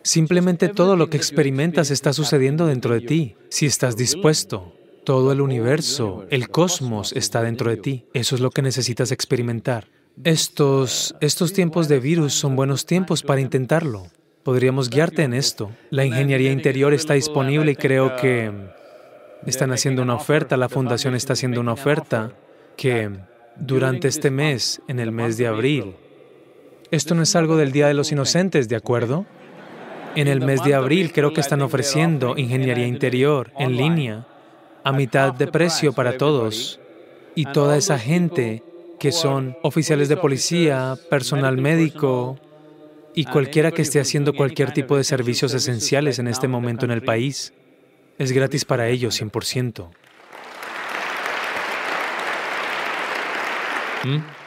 Simplemente 0.04 0.68
todo 0.68 0.98
lo 0.98 1.10
que 1.10 1.18
experimentas 1.18 1.90
está 1.90 2.12
sucediendo 2.12 2.68
dentro 2.68 2.94
de 2.94 3.02
ti, 3.02 3.36
si 3.50 3.66
estás 3.66 3.96
dispuesto. 3.96 4.74
Todo 5.06 5.32
el 5.32 5.42
universo, 5.42 6.26
el 6.30 6.50
cosmos 6.50 7.14
está 7.14 7.42
dentro 7.42 7.70
de 7.70 7.78
ti. 7.78 8.06
Eso 8.14 8.36
es 8.36 8.42
lo 8.42 8.52
que 8.52 8.62
necesitas 8.62 9.12
experimentar. 9.12 9.88
Estos, 10.24 11.16
estos 11.22 11.54
tiempos 11.54 11.88
de 11.88 12.00
virus 12.00 12.34
son 12.34 12.56
buenos 12.56 12.86
tiempos 12.86 13.24
para 13.24 13.42
intentarlo. 13.42 14.08
Podríamos 14.44 14.90
guiarte 14.90 15.24
en 15.24 15.34
esto. 15.34 15.72
La 15.90 16.06
ingeniería 16.06 16.52
interior 16.52 16.94
está 16.94 17.14
disponible 17.14 17.72
y 17.72 17.76
creo 17.76 18.16
que 18.18 18.52
están 19.46 19.72
haciendo 19.72 20.02
una 20.02 20.16
oferta, 20.16 20.58
la 20.58 20.70
fundación 20.70 21.16
está 21.16 21.34
haciendo 21.34 21.62
una 21.62 21.74
oferta 21.74 22.34
que 22.78 23.10
durante 23.58 24.08
este 24.08 24.32
mes, 24.32 24.82
en 24.88 25.00
el 25.00 25.12
mes 25.12 25.38
de 25.38 25.48
abril, 25.48 25.96
esto 26.92 27.16
no 27.16 27.24
es 27.24 27.36
algo 27.36 27.58
del 27.58 27.72
Día 27.72 27.88
de 27.88 27.94
los 27.94 28.12
Inocentes, 28.12 28.70
¿de 28.70 28.76
acuerdo? 28.76 29.26
En 30.16 30.28
el 30.28 30.42
mes 30.42 30.64
de 30.64 30.76
abril 30.76 31.12
creo 31.12 31.34
que 31.34 31.42
están 31.42 31.62
ofreciendo 31.62 32.38
ingeniería 32.38 32.86
interior 32.86 33.52
en 33.58 33.76
línea 33.76 34.28
a 34.84 34.92
mitad 34.92 35.34
de 35.34 35.48
precio 35.48 35.94
para 35.94 36.18
todos 36.18 36.80
y 37.36 37.46
toda 37.46 37.78
esa 37.78 37.98
gente 37.98 38.64
que 39.00 39.12
son 39.12 39.58
oficiales 39.64 40.10
de 40.10 40.18
policía, 40.18 40.96
personal 41.10 41.58
médico 41.58 42.38
y 43.16 43.26
cualquiera 43.26 43.72
que 43.72 43.82
esté 43.82 44.00
haciendo 44.00 44.34
cualquier 44.34 44.72
tipo 44.72 44.98
de 44.98 45.04
servicios 45.04 45.54
esenciales 45.54 46.20
en 46.20 46.28
este 46.28 46.48
momento 46.48 46.86
en 46.86 46.92
el 46.92 47.02
país. 47.02 47.54
Es 48.20 48.32
gratis 48.32 48.66
para 48.66 48.88
ellos, 48.90 49.20
100%. 49.20 49.90
¿Mm? 54.04 54.43